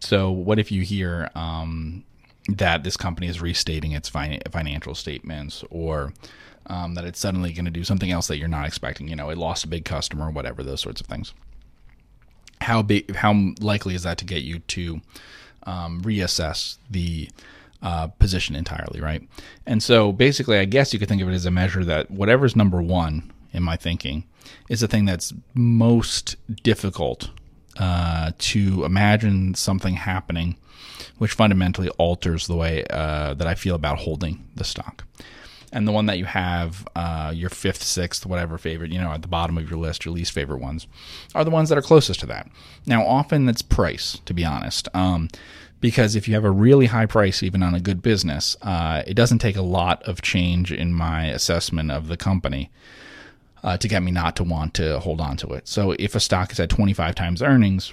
So 0.01 0.31
what 0.31 0.59
if 0.59 0.71
you 0.71 0.83
hear 0.83 1.31
um, 1.35 2.05
that 2.49 2.85
this 2.85 2.97
company 2.97 3.29
is 3.29 3.41
restating 3.41 3.93
its 3.93 4.09
fin- 4.09 4.43
financial 4.51 4.95
statements 4.95 5.65
or 5.71 6.13
um, 6.69 6.95
that 6.95 7.05
it's 7.05 7.19
suddenly 7.19 7.53
going 7.53 7.65
to 7.65 7.71
do 7.71 7.85
something 7.85 8.11
else 8.11 8.27
that 8.29 8.39
you're 8.39 8.49
not 8.49 8.67
expecting. 8.67 9.09
You 9.09 9.17
know, 9.17 9.31
it 9.31 9.39
lost 9.39 9.65
a 9.65 9.69
big 9.69 9.85
customer, 9.85 10.31
whatever, 10.31 10.63
those 10.63 10.81
sorts 10.81 11.01
of 11.01 11.07
things. 11.07 11.33
How 12.61 12.83
big? 12.83 13.15
How 13.17 13.53
likely 13.61 13.95
is 13.95 14.03
that 14.03 14.19
to 14.19 14.25
get 14.25 14.43
you 14.43 14.59
to 14.61 15.01
um, 15.65 16.03
reassess 16.03 16.77
the 16.91 17.31
uh, 17.83 18.09
position 18.09 18.55
entirely, 18.55 19.01
right? 19.01 19.27
And 19.67 19.83
so, 19.83 20.13
basically, 20.13 20.59
I 20.59 20.65
guess 20.65 20.93
you 20.93 20.99
could 20.99 21.09
think 21.09 21.23
of 21.23 21.29
it 21.29 21.35
as 21.35 21.47
a 21.47 21.51
measure 21.51 21.85
that 21.85 22.11
whatever's 22.11 22.57
number 22.57 22.83
one 22.83 23.33
in 23.53 23.63
my 23.63 23.77
thinking 23.77 24.25
is 24.69 24.81
the 24.81 24.89
thing 24.89 25.05
that's 25.05 25.33
most 25.55 26.37
difficult 26.63 27.31
uh, 27.79 28.33
to 28.39 28.85
imagine 28.85 29.55
something 29.55 29.95
happening, 29.95 30.57
which 31.19 31.33
fundamentally 31.33 31.89
alters 31.91 32.49
the 32.49 32.57
way 32.57 32.85
uh, 32.91 33.35
that 33.35 33.47
I 33.47 33.55
feel 33.55 33.77
about 33.77 33.99
holding 33.99 34.45
the 34.57 34.65
stock 34.65 35.05
and 35.73 35.87
the 35.87 35.93
one 35.93 36.07
that 36.07 36.19
you 36.19 36.25
have 36.25 36.87
uh, 36.97 37.33
your 37.35 37.51
fifth, 37.51 37.83
sixth, 37.83 38.25
whatever 38.25 38.59
favorite, 38.59 38.91
you 38.91 39.01
know, 39.01 39.13
at 39.13 39.23
the 39.23 39.29
bottom 39.29 39.59
of 39.59 39.69
your 39.69 39.79
list, 39.79 40.05
your 40.05 40.15
least 40.15 40.33
favorite 40.33 40.61
ones, 40.61 40.87
are 41.35 41.45
the 41.45 41.51
ones 41.51 41.69
that 41.69 41.79
are 41.79 41.83
closest 41.83 42.21
to 42.21 42.27
that. 42.27 42.51
Now, 42.87 43.07
often 43.07 43.49
it's 43.49 43.63
price, 43.63 44.19
to 44.25 44.35
be 44.35 44.45
honest. 44.45 44.89
Um, 44.95 45.29
because 45.81 46.17
if 46.17 46.27
you 46.27 46.35
have 46.35 46.45
a 46.45 46.51
really 46.51 46.87
high 46.87 47.07
price, 47.07 47.43
even 47.43 47.63
on 47.63 47.75
a 47.75 47.81
good 47.81 48.03
business, 48.03 48.57
uh, 48.63 49.03
it 49.07 49.15
doesn't 49.15 49.39
take 49.39 49.57
a 49.57 49.63
lot 49.63 50.03
of 50.03 50.23
change 50.23 50.73
in 50.73 50.93
my 50.93 51.27
assessment 51.27 51.91
of 51.91 52.09
the 52.09 52.17
company 52.17 52.71
uh, 53.63 53.77
to 53.77 53.89
get 53.89 54.03
me 54.03 54.11
not 54.11 54.37
to 54.37 54.45
want 54.45 54.75
to 54.75 54.99
hold 55.01 55.21
on 55.21 55.37
to 55.37 55.49
it. 55.49 55.69
So 55.69 55.93
if 55.99 56.15
a 56.15 56.21
stock 56.21 56.53
is 56.53 56.61
at 56.61 56.71
25 56.71 57.15
times 57.15 57.43
earnings, 57.43 57.93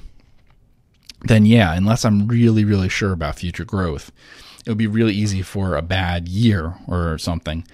then 1.21 1.45
yeah, 1.45 1.73
unless 1.73 2.05
I'm 2.05 2.27
really, 2.27 2.63
really 2.63 2.89
sure 2.89 3.11
about 3.11 3.35
future 3.35 3.65
growth, 3.65 4.11
it 4.65 4.69
would 4.69 4.77
be 4.77 4.87
really 4.87 5.13
easy 5.13 5.41
for 5.41 5.75
a 5.75 5.81
bad 5.81 6.27
year 6.27 6.75
or 6.87 7.17
something 7.17 7.65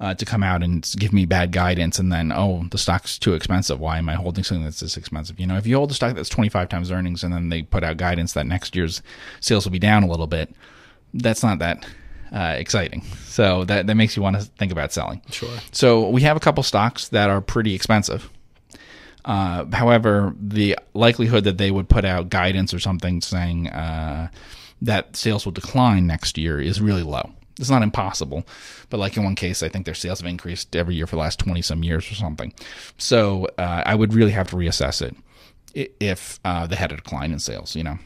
uh, 0.00 0.14
to 0.14 0.24
come 0.24 0.42
out 0.42 0.62
and 0.62 0.94
give 0.98 1.12
me 1.12 1.26
bad 1.26 1.52
guidance 1.52 1.98
and 1.98 2.12
then, 2.12 2.32
oh, 2.32 2.64
the 2.70 2.78
stock's 2.78 3.18
too 3.18 3.34
expensive. 3.34 3.80
Why 3.80 3.98
am 3.98 4.08
I 4.08 4.14
holding 4.14 4.44
something 4.44 4.64
that's 4.64 4.80
this 4.80 4.96
expensive? 4.96 5.40
You 5.40 5.46
know, 5.46 5.56
if 5.56 5.66
you 5.66 5.76
hold 5.76 5.90
a 5.90 5.94
stock 5.94 6.14
that's 6.14 6.28
25 6.28 6.68
times 6.68 6.90
earnings 6.90 7.24
and 7.24 7.32
then 7.32 7.48
they 7.48 7.62
put 7.62 7.82
out 7.82 7.96
guidance 7.96 8.32
that 8.34 8.46
next 8.46 8.76
year's 8.76 9.02
sales 9.40 9.64
will 9.64 9.72
be 9.72 9.78
down 9.78 10.04
a 10.04 10.08
little 10.08 10.26
bit, 10.26 10.54
that's 11.14 11.42
not 11.42 11.58
that 11.58 11.86
uh, 12.32 12.54
exciting. 12.56 13.02
So 13.26 13.64
that, 13.64 13.86
that 13.86 13.94
makes 13.94 14.16
you 14.16 14.22
want 14.22 14.36
to 14.36 14.42
think 14.42 14.70
about 14.70 14.92
selling. 14.92 15.20
Sure. 15.30 15.48
So 15.72 16.08
we 16.08 16.22
have 16.22 16.36
a 16.36 16.40
couple 16.40 16.62
stocks 16.62 17.08
that 17.08 17.28
are 17.28 17.40
pretty 17.40 17.74
expensive. 17.74 18.30
Uh, 19.24 19.64
however, 19.72 20.34
the 20.40 20.78
likelihood 20.94 21.44
that 21.44 21.58
they 21.58 21.70
would 21.70 21.88
put 21.88 22.04
out 22.04 22.30
guidance 22.30 22.72
or 22.72 22.78
something 22.78 23.20
saying 23.20 23.68
uh, 23.68 24.28
that 24.82 25.16
sales 25.16 25.44
will 25.44 25.52
decline 25.52 26.06
next 26.06 26.38
year 26.38 26.60
is 26.60 26.80
really 26.80 27.02
low. 27.02 27.30
It's 27.58 27.70
not 27.70 27.82
impossible, 27.82 28.46
but 28.88 28.98
like 28.98 29.16
in 29.16 29.24
one 29.24 29.34
case, 29.34 29.62
I 29.62 29.68
think 29.68 29.84
their 29.84 29.94
sales 29.94 30.20
have 30.20 30.28
increased 30.28 30.76
every 30.76 30.94
year 30.94 31.06
for 31.06 31.16
the 31.16 31.22
last 31.22 31.40
20 31.40 31.60
some 31.62 31.82
years 31.82 32.10
or 32.10 32.14
something. 32.14 32.52
So 32.98 33.48
uh, 33.58 33.82
I 33.84 33.94
would 33.96 34.14
really 34.14 34.30
have 34.30 34.48
to 34.50 34.56
reassess 34.56 35.02
it 35.02 35.16
if 36.00 36.38
uh, 36.44 36.66
they 36.66 36.76
had 36.76 36.92
a 36.92 36.96
decline 36.96 37.32
in 37.32 37.40
sales, 37.40 37.74
you 37.74 37.82
know. 37.82 37.98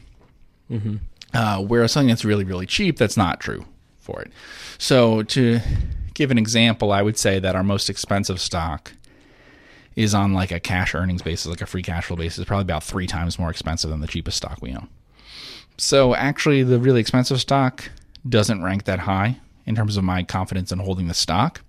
Mm-hmm. 0.71 0.95
Uh, 1.33 1.61
whereas 1.61 1.91
something 1.91 2.09
that's 2.09 2.25
really, 2.25 2.43
really 2.43 2.65
cheap, 2.65 2.97
that's 2.97 3.17
not 3.17 3.39
true 3.39 3.65
for 3.99 4.21
it. 4.21 4.31
So 4.77 5.23
to 5.23 5.59
give 6.13 6.31
an 6.31 6.37
example, 6.37 6.91
I 6.91 7.01
would 7.01 7.17
say 7.17 7.39
that 7.39 7.55
our 7.55 7.63
most 7.63 7.89
expensive 7.89 8.39
stock 8.41 8.93
is 9.95 10.13
on 10.13 10.33
like 10.33 10.51
a 10.51 10.59
cash 10.59 10.95
earnings 10.95 11.21
basis, 11.21 11.47
like 11.47 11.61
a 11.61 11.65
free 11.65 11.83
cash 11.83 12.05
flow 12.05 12.17
basis, 12.17 12.43
probably 12.45 12.63
about 12.63 12.83
three 12.83 13.07
times 13.07 13.37
more 13.37 13.49
expensive 13.49 13.89
than 13.89 14.01
the 14.01 14.07
cheapest 14.07 14.37
stock 14.37 14.59
we 14.61 14.73
own. 14.73 14.89
So 15.77 16.15
actually, 16.15 16.63
the 16.63 16.79
really 16.79 17.01
expensive 17.01 17.39
stock 17.41 17.89
doesn't 18.27 18.63
rank 18.63 18.85
that 18.85 18.99
high 18.99 19.37
in 19.65 19.75
terms 19.75 19.97
of 19.97 20.03
my 20.03 20.23
confidence 20.23 20.71
in 20.71 20.79
holding 20.79 21.07
the 21.07 21.13
stock. 21.13 21.61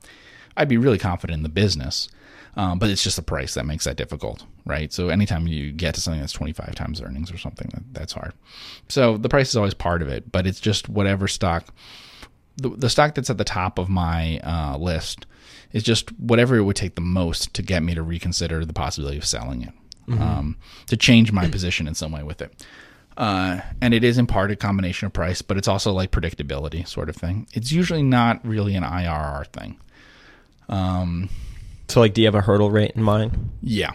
I'd 0.57 0.69
be 0.69 0.77
really 0.77 0.99
confident 0.99 1.39
in 1.39 1.43
the 1.43 1.49
business, 1.49 2.09
um, 2.57 2.79
but 2.79 2.91
it's 2.91 3.03
just 3.03 3.17
the 3.17 3.23
price 3.23 3.55
that 3.55 3.67
makes 3.67 3.85
that 3.85 3.97
difficult, 3.97 4.45
right? 4.65 4.93
So 4.93 5.09
anytime 5.09 5.47
you 5.49 5.73
get 5.73 5.95
to 5.95 6.01
something 6.01 6.21
that's 6.21 6.33
25 6.33 6.75
times 6.75 7.01
earnings 7.01 7.33
or 7.33 7.39
something, 7.39 7.71
that's 7.93 8.13
hard. 8.13 8.33
So 8.89 9.17
the 9.17 9.29
price 9.29 9.49
is 9.49 9.57
always 9.57 9.75
part 9.75 10.03
of 10.03 10.09
it, 10.09 10.31
but 10.31 10.47
it's 10.47 10.61
just 10.61 10.89
whatever 10.89 11.27
stock. 11.27 11.75
The, 12.57 12.71
the 12.71 12.91
stock 12.91 13.15
that's 13.15 13.31
at 13.31 13.39
the 13.39 13.45
top 13.45 13.79
of 13.79 13.89
my 13.89 14.39
uh, 14.41 14.77
list 14.79 15.27
is 15.73 15.83
just 15.83 16.17
whatever 16.21 16.57
it 16.57 16.63
would 16.63 16.77
take 16.77 16.95
the 16.95 17.01
most 17.01 17.53
to 17.55 17.63
get 17.63 17.83
me 17.83 17.95
to 17.95 18.03
reconsider 18.03 18.65
the 18.65 18.73
possibility 18.73 19.19
of 19.19 19.25
selling 19.25 19.63
it, 19.63 19.73
mm-hmm. 20.07 20.23
um, 20.23 20.57
to 20.87 20.97
change 20.97 21.33
my 21.33 21.49
position 21.49 21.89
in 21.89 21.95
some 21.95 22.13
way 22.13 22.23
with 22.23 22.41
it. 22.41 22.65
Uh, 23.17 23.61
and 23.81 23.95
it 23.95 24.03
is 24.03 24.19
in 24.19 24.27
part 24.27 24.51
a 24.51 24.57
combination 24.57 25.07
of 25.07 25.13
price, 25.13 25.41
but 25.41 25.57
it's 25.57 25.69
also 25.69 25.93
like 25.93 26.11
predictability 26.11 26.87
sort 26.87 27.09
of 27.09 27.17
thing. 27.17 27.47
It's 27.53 27.71
usually 27.71 28.03
not 28.03 28.45
really 28.45 28.75
an 28.75 28.83
IRR 28.83 29.47
thing. 29.49 29.79
Um, 30.69 31.29
so, 31.89 32.01
like, 32.01 32.15
do 32.15 32.23
you 32.23 32.27
have 32.27 32.35
a 32.35 32.41
hurdle 32.41 32.71
rate 32.71 32.93
in 32.97 33.03
mind? 33.03 33.51
Yeah. 33.63 33.93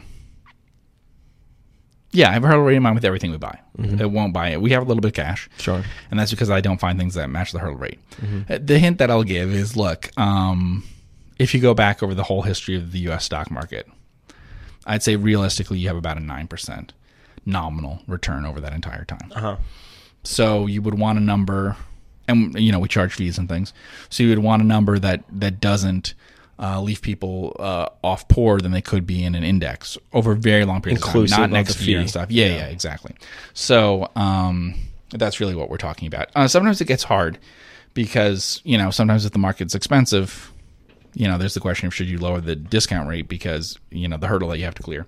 Yeah, 2.12 2.30
I 2.30 2.34
have 2.34 2.44
a 2.44 2.48
hurdle 2.48 2.64
rate 2.64 2.78
in 2.78 2.84
mind 2.84 2.96
with 2.96 3.06
everything 3.06 3.32
we 3.32 3.38
buy. 3.38 3.60
Mm-hmm. 3.78 4.02
It 4.02 4.12
won't 4.12 4.34
buy 4.34 4.50
it. 4.50 4.62
We 4.62 4.72
have 4.72 4.82
a 4.82 4.86
little 4.86 5.02
bit 5.02 5.10
of 5.10 5.14
cash. 5.14 5.50
Sure. 5.58 5.84
And 6.10 6.20
that's 6.20 6.32
because 6.32 6.50
I 6.50 6.62
don't 6.62 6.80
find 6.80 6.98
things 6.98 7.16
that 7.16 7.30
match 7.30 7.52
the 7.52 7.60
hurdle 7.60 7.78
rate. 7.78 8.00
Mm-hmm. 8.22 8.52
Uh, 8.52 8.60
the 8.62 8.80
hint 8.80 8.98
that 9.00 9.12
I'll 9.12 9.24
give 9.24 9.52
is 9.54 9.76
look, 9.76 10.10
um, 10.18 10.84
if 11.38 11.54
you 11.54 11.60
go 11.60 11.74
back 11.74 12.02
over 12.02 12.16
the 12.16 12.24
whole 12.24 12.42
history 12.42 12.76
of 12.76 12.92
the 12.94 13.00
US 13.10 13.26
stock 13.26 13.52
market, 13.52 13.88
I'd 14.86 15.04
say 15.04 15.18
realistically 15.18 15.78
you 15.78 15.88
have 15.88 15.98
about 15.98 16.18
a 16.18 16.22
9% 16.22 16.90
nominal 17.50 18.02
return 18.08 18.46
over 18.46 18.60
that 18.62 18.74
entire 18.74 19.06
time. 19.06 19.32
Uh-huh. 19.36 19.58
So 20.24 20.66
you 20.66 20.82
would 20.82 21.00
want 21.00 21.18
a 21.18 21.22
number, 21.22 21.76
and 22.28 22.54
you 22.60 22.72
know 22.72 22.80
we 22.80 22.88
charge 22.88 23.14
fees 23.14 23.38
and 23.38 23.48
things. 23.48 23.74
So 24.10 24.24
you 24.24 24.30
would 24.30 24.40
want 24.40 24.62
a 24.62 24.66
number 24.66 25.00
that 25.00 25.24
that 25.32 25.60
doesn't 25.60 26.14
uh, 26.60 26.82
leave 26.82 27.02
people 27.02 27.56
uh, 27.60 27.88
off 28.04 28.28
poorer 28.28 28.60
than 28.60 28.72
they 28.72 28.82
could 28.82 29.08
be 29.08 29.24
in 29.24 29.34
an 29.34 29.44
index 29.44 29.98
over 30.12 30.34
a 30.34 30.36
very 30.36 30.66
long 30.66 30.82
period 30.82 30.98
Inclusive 30.98 31.38
of 31.38 31.42
time, 31.42 31.52
not 31.52 31.58
next 31.58 31.82
year 31.82 32.00
and 32.00 32.10
stuff. 32.10 32.30
Yeah, 32.30 32.48
yeah, 32.48 32.56
yeah 32.58 32.66
exactly. 32.66 33.16
So 33.54 34.10
um, 34.16 34.76
that's 35.12 35.40
really 35.40 35.56
what 35.56 35.70
we're 35.70 35.78
talking 35.78 36.08
about. 36.08 36.30
Uh, 36.36 36.48
sometimes 36.48 36.82
it 36.82 36.86
gets 36.86 37.04
hard 37.04 37.40
because 37.94 38.62
you 38.64 38.78
know 38.78 38.92
sometimes 38.92 39.26
if 39.26 39.32
the 39.32 39.40
market's 39.40 39.74
expensive 39.74 40.52
you 41.14 41.28
know, 41.28 41.38
there's 41.38 41.54
the 41.54 41.60
question 41.60 41.88
of 41.88 41.94
should 41.94 42.10
you 42.10 42.20
lower 42.20 42.42
the 42.42 42.56
discount 42.56 43.10
rate 43.10 43.28
because, 43.28 43.78
you 43.90 44.08
know, 44.08 44.18
the 44.18 44.28
hurdle 44.28 44.50
that 44.50 44.58
you 44.58 44.66
have 44.66 44.76
to 44.76 44.84
clear 44.84 45.08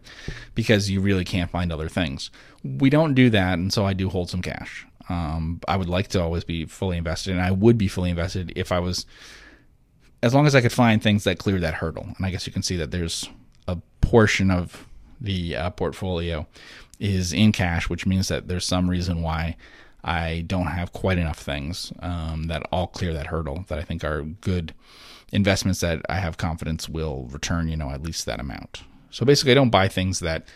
because 0.56 0.90
you 0.90 1.02
really 1.02 1.26
can't 1.26 1.52
find 1.52 1.72
other 1.72 1.90
things. 1.90 2.32
We 2.64 2.90
don't 2.90 3.14
do 3.14 3.30
that, 3.30 3.60
and 3.60 3.72
so 3.72 3.86
I 3.86 3.94
do 3.94 4.10
hold 4.10 4.30
some 4.30 4.42
cash. 4.42 4.86
Um, 5.10 5.60
I 5.68 5.78
would 5.78 5.90
like 5.90 6.08
to 6.10 6.22
always 6.22 6.44
be 6.44 6.66
fully 6.66 6.98
invested, 6.98 7.32
and 7.32 7.42
I 7.42 7.52
would 7.52 7.78
be 7.78 7.88
fully 7.88 8.10
invested 8.10 8.54
if 8.56 8.72
I 8.72 8.80
was, 8.80 9.06
as 10.24 10.34
long 10.34 10.48
as 10.48 10.56
I 10.56 10.62
could 10.62 10.72
find 10.72 11.02
things 11.02 11.24
that 11.24 11.38
clear 11.38 11.60
that 11.60 11.76
hurdle. 11.76 12.08
And 12.18 12.26
I 12.26 12.32
guess 12.32 12.48
you 12.48 12.54
can 12.54 12.64
see 12.64 12.78
that 12.78 12.92
there's 12.92 13.30
a 13.68 13.78
portion 14.02 14.52
of 14.52 14.88
the 15.20 15.56
uh, 15.56 15.70
portfolio 15.72 16.48
is 17.00 17.34
in 17.34 17.52
cash, 17.52 17.90
which 17.90 18.06
means 18.06 18.28
that 18.28 18.48
there's 18.48 18.66
some 18.66 18.90
reason 18.90 19.22
why 19.22 19.58
I 20.04 20.44
don't 20.48 20.68
have 20.68 20.94
quite 20.94 21.18
enough 21.18 21.40
things 21.40 21.92
um, 22.00 22.44
that 22.48 22.64
all 22.72 22.88
clear 22.88 23.14
that 23.14 23.28
hurdle 23.28 23.66
that 23.68 23.80
I 23.80 23.84
think 23.84 24.04
are 24.04 24.24
good 24.24 24.74
investments 25.32 25.80
that 25.80 26.02
I 26.10 26.16
have 26.16 26.38
confidence 26.38 26.90
will 26.90 27.28
return, 27.32 27.68
you 27.68 27.78
know, 27.78 27.90
at 27.90 28.04
least 28.04 28.26
that 28.26 28.40
amount. 28.40 28.84
So 29.10 29.26
basically, 29.26 29.52
I 29.52 29.56
don't 29.56 29.70
buy 29.70 29.88
things 29.88 30.20
that 30.20 30.48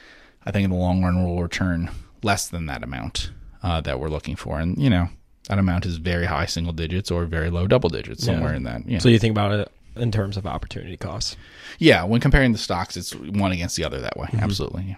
I 0.46 0.52
think 0.52 0.66
in 0.66 0.70
the 0.70 0.78
long 0.78 1.04
run 1.04 1.24
will 1.24 1.42
return 1.42 1.90
less 2.24 2.48
than 2.48 2.66
that 2.68 2.84
amount 2.84 3.32
uh, 3.64 3.82
that 3.82 4.00
we're 4.00 4.10
looking 4.10 4.36
for. 4.36 4.60
And, 4.60 4.78
you 4.78 4.90
know, 4.90 5.10
that 5.50 5.60
amount 5.60 5.86
is 5.86 5.98
very 5.98 6.26
high 6.26 6.46
single 6.46 6.74
digits 6.74 7.12
or 7.12 7.26
very 7.26 7.50
low 7.50 7.68
double 7.68 7.90
digits, 7.90 8.24
somewhere 8.24 8.52
yeah. 8.52 8.58
in 8.58 8.64
that. 8.64 8.86
You 8.86 8.94
know. 8.94 9.00
So 9.00 9.10
you 9.10 9.20
think 9.20 9.32
about 9.32 9.52
it 9.52 9.72
in 9.96 10.12
terms 10.12 10.38
of 10.38 10.46
opportunity 10.46 10.98
costs? 10.98 11.38
Yeah. 11.80 12.04
When 12.04 12.20
comparing 12.22 12.52
the 12.52 12.58
stocks, 12.58 12.98
it's 12.98 13.16
one 13.16 13.52
against 13.52 13.76
the 13.76 13.84
other 13.84 14.02
that 14.02 14.18
way. 14.18 14.28
Mm-hmm. 14.28 14.40
Absolutely. 14.40 14.84
Yeah. 14.84 14.96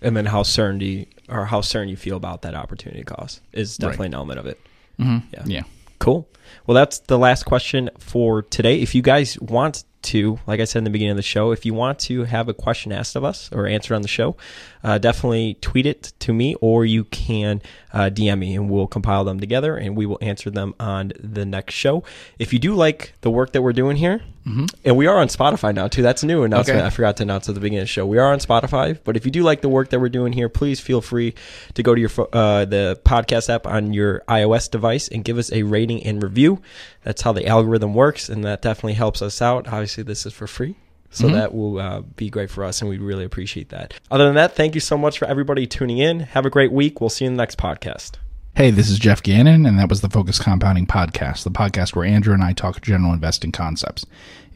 And 0.00 0.16
then 0.16 0.26
how 0.26 0.44
certain 0.44 0.78
do 0.78 0.86
you, 0.86 1.06
or 1.28 1.46
how 1.46 1.60
certain 1.60 1.88
you 1.88 1.96
feel 1.96 2.16
about 2.16 2.42
that 2.42 2.54
opportunity 2.54 3.02
cost 3.02 3.40
is 3.52 3.76
definitely 3.76 4.04
right. 4.04 4.10
an 4.10 4.14
element 4.14 4.38
of 4.38 4.46
it. 4.46 4.60
Mm-hmm. 5.00 5.26
Yeah. 5.32 5.42
Yeah. 5.46 5.62
Cool. 5.98 6.28
Well, 6.66 6.74
that's 6.74 7.00
the 7.00 7.18
last 7.18 7.44
question 7.44 7.90
for 7.98 8.42
today. 8.42 8.80
If 8.80 8.94
you 8.94 9.02
guys 9.02 9.38
want 9.40 9.84
to, 10.02 10.38
like 10.46 10.60
I 10.60 10.64
said 10.64 10.78
in 10.78 10.84
the 10.84 10.90
beginning 10.90 11.12
of 11.12 11.16
the 11.16 11.22
show, 11.22 11.50
if 11.50 11.66
you 11.66 11.74
want 11.74 11.98
to 12.00 12.24
have 12.24 12.48
a 12.48 12.54
question 12.54 12.92
asked 12.92 13.16
of 13.16 13.24
us 13.24 13.50
or 13.52 13.66
answered 13.66 13.94
on 13.94 14.02
the 14.02 14.08
show, 14.08 14.36
uh, 14.82 14.98
definitely 14.98 15.54
tweet 15.60 15.86
it 15.86 16.12
to 16.20 16.32
me 16.32 16.54
or 16.60 16.84
you 16.84 17.04
can 17.04 17.62
uh, 17.92 18.10
DM 18.10 18.38
me 18.38 18.54
and 18.54 18.70
we'll 18.70 18.86
compile 18.86 19.24
them 19.24 19.40
together 19.40 19.76
and 19.76 19.96
we 19.96 20.06
will 20.06 20.18
answer 20.20 20.50
them 20.50 20.74
on 20.78 21.12
the 21.18 21.44
next 21.44 21.74
show. 21.74 22.04
If 22.38 22.52
you 22.52 22.58
do 22.58 22.74
like 22.74 23.14
the 23.22 23.30
work 23.30 23.52
that 23.52 23.62
we're 23.62 23.72
doing 23.72 23.96
here, 23.96 24.20
mm-hmm. 24.46 24.66
and 24.84 24.96
we 24.96 25.06
are 25.06 25.16
on 25.16 25.28
Spotify 25.28 25.74
now 25.74 25.88
too, 25.88 26.02
that's 26.02 26.22
a 26.22 26.26
new 26.26 26.42
announcement. 26.42 26.80
Okay. 26.80 26.86
I 26.86 26.90
forgot 26.90 27.16
to 27.18 27.22
announce 27.22 27.48
at 27.48 27.54
the 27.54 27.60
beginning 27.60 27.80
of 27.80 27.84
the 27.84 27.88
show. 27.88 28.06
We 28.06 28.18
are 28.18 28.32
on 28.32 28.38
Spotify, 28.38 28.98
but 29.02 29.16
if 29.16 29.24
you 29.24 29.30
do 29.30 29.42
like 29.42 29.60
the 29.60 29.68
work 29.68 29.90
that 29.90 30.00
we're 30.00 30.08
doing 30.08 30.32
here, 30.32 30.48
please 30.48 30.80
feel 30.80 31.00
free 31.00 31.34
to 31.74 31.82
go 31.82 31.94
to 31.94 32.00
your 32.00 32.10
uh, 32.32 32.64
the 32.64 33.00
podcast 33.04 33.48
app 33.48 33.66
on 33.66 33.92
your 33.92 34.20
iOS 34.28 34.70
device 34.70 35.08
and 35.08 35.24
give 35.24 35.38
us 35.38 35.52
a 35.52 35.62
rating 35.62 36.04
and 36.04 36.22
review. 36.22 36.60
That's 37.02 37.22
how 37.22 37.32
the 37.32 37.46
algorithm 37.46 37.94
works, 37.94 38.28
and 38.28 38.44
that 38.44 38.62
definitely 38.62 38.94
helps 38.94 39.22
us 39.22 39.40
out. 39.40 39.66
Obviously, 39.68 40.02
this 40.02 40.26
is 40.26 40.32
for 40.32 40.46
free. 40.46 40.76
So 41.10 41.24
mm-hmm. 41.24 41.34
that 41.34 41.54
will 41.54 41.78
uh, 41.78 42.00
be 42.00 42.28
great 42.28 42.50
for 42.50 42.64
us, 42.64 42.80
and 42.80 42.90
we 42.90 42.98
really 42.98 43.24
appreciate 43.24 43.70
that. 43.70 43.94
Other 44.10 44.26
than 44.26 44.34
that, 44.34 44.54
thank 44.54 44.74
you 44.74 44.80
so 44.80 44.98
much 44.98 45.18
for 45.18 45.24
everybody 45.24 45.66
tuning 45.66 45.98
in. 45.98 46.20
Have 46.20 46.44
a 46.44 46.50
great 46.50 46.70
week. 46.70 47.00
We'll 47.00 47.10
see 47.10 47.24
you 47.24 47.30
in 47.30 47.36
the 47.36 47.42
next 47.42 47.58
podcast. 47.58 48.16
Hey, 48.54 48.70
this 48.70 48.90
is 48.90 48.98
Geoff 48.98 49.22
Gannon, 49.22 49.64
and 49.64 49.78
that 49.78 49.88
was 49.88 50.00
the 50.00 50.10
Focused 50.10 50.42
Compounding 50.42 50.86
Podcast, 50.86 51.44
the 51.44 51.50
podcast 51.50 51.94
where 51.94 52.04
Andrew 52.04 52.34
and 52.34 52.42
I 52.42 52.52
talk 52.52 52.80
general 52.82 53.12
investing 53.12 53.52
concepts. 53.52 54.04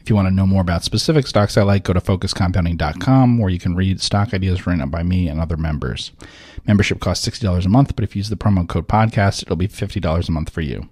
If 0.03 0.09
you 0.09 0.15
want 0.17 0.27
to 0.27 0.33
know 0.33 0.45
more 0.45 0.61
about 0.61 0.83
specific 0.83 1.25
stocks 1.25 1.57
I 1.57 1.63
like, 1.63 1.85
go 1.85 1.93
to 1.93 2.01
focusedcompounding.com 2.01 3.39
where 3.39 3.49
you 3.49 3.59
can 3.59 3.73
read 3.73 4.01
stock 4.01 4.33
ideas 4.33 4.67
written 4.67 4.81
up 4.81 4.91
by 4.91 5.01
me 5.01 5.29
and 5.29 5.39
other 5.39 5.55
members. 5.55 6.11
Membership 6.67 6.99
costs 6.99 7.25
$60 7.25 7.65
a 7.65 7.69
month, 7.69 7.95
but 7.95 8.03
if 8.03 8.13
you 8.13 8.19
use 8.19 8.27
the 8.27 8.35
promo 8.35 8.67
code 8.67 8.89
podcast, 8.89 9.43
it'll 9.43 9.55
be 9.55 9.69
$50 9.69 10.27
a 10.27 10.31
month 10.33 10.49
for 10.49 10.59
you. 10.59 10.89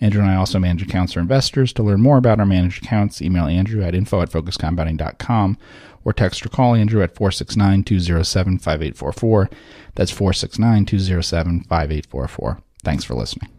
Andrew 0.00 0.22
and 0.22 0.30
I 0.30 0.36
also 0.36 0.58
manage 0.58 0.82
accounts 0.82 1.12
for 1.12 1.20
investors. 1.20 1.72
To 1.74 1.82
learn 1.82 2.00
more 2.00 2.18
about 2.18 2.40
our 2.40 2.46
managed 2.46 2.84
accounts, 2.84 3.20
email 3.20 3.44
Andrew 3.44 3.82
at 3.82 3.94
info 3.94 4.22
at 4.22 4.30
focusedcompounding.com 4.30 5.58
or 6.04 6.12
text 6.12 6.44
or 6.44 6.48
call 6.48 6.74
Andrew 6.74 7.02
at 7.02 7.14
469 7.14 7.84
207 7.84 8.58
5844. 8.58 9.50
That's 9.94 10.10
469 10.10 10.86
207 10.86 11.60
5844. 11.64 12.62
Thanks 12.82 13.04
for 13.04 13.14
listening. 13.14 13.50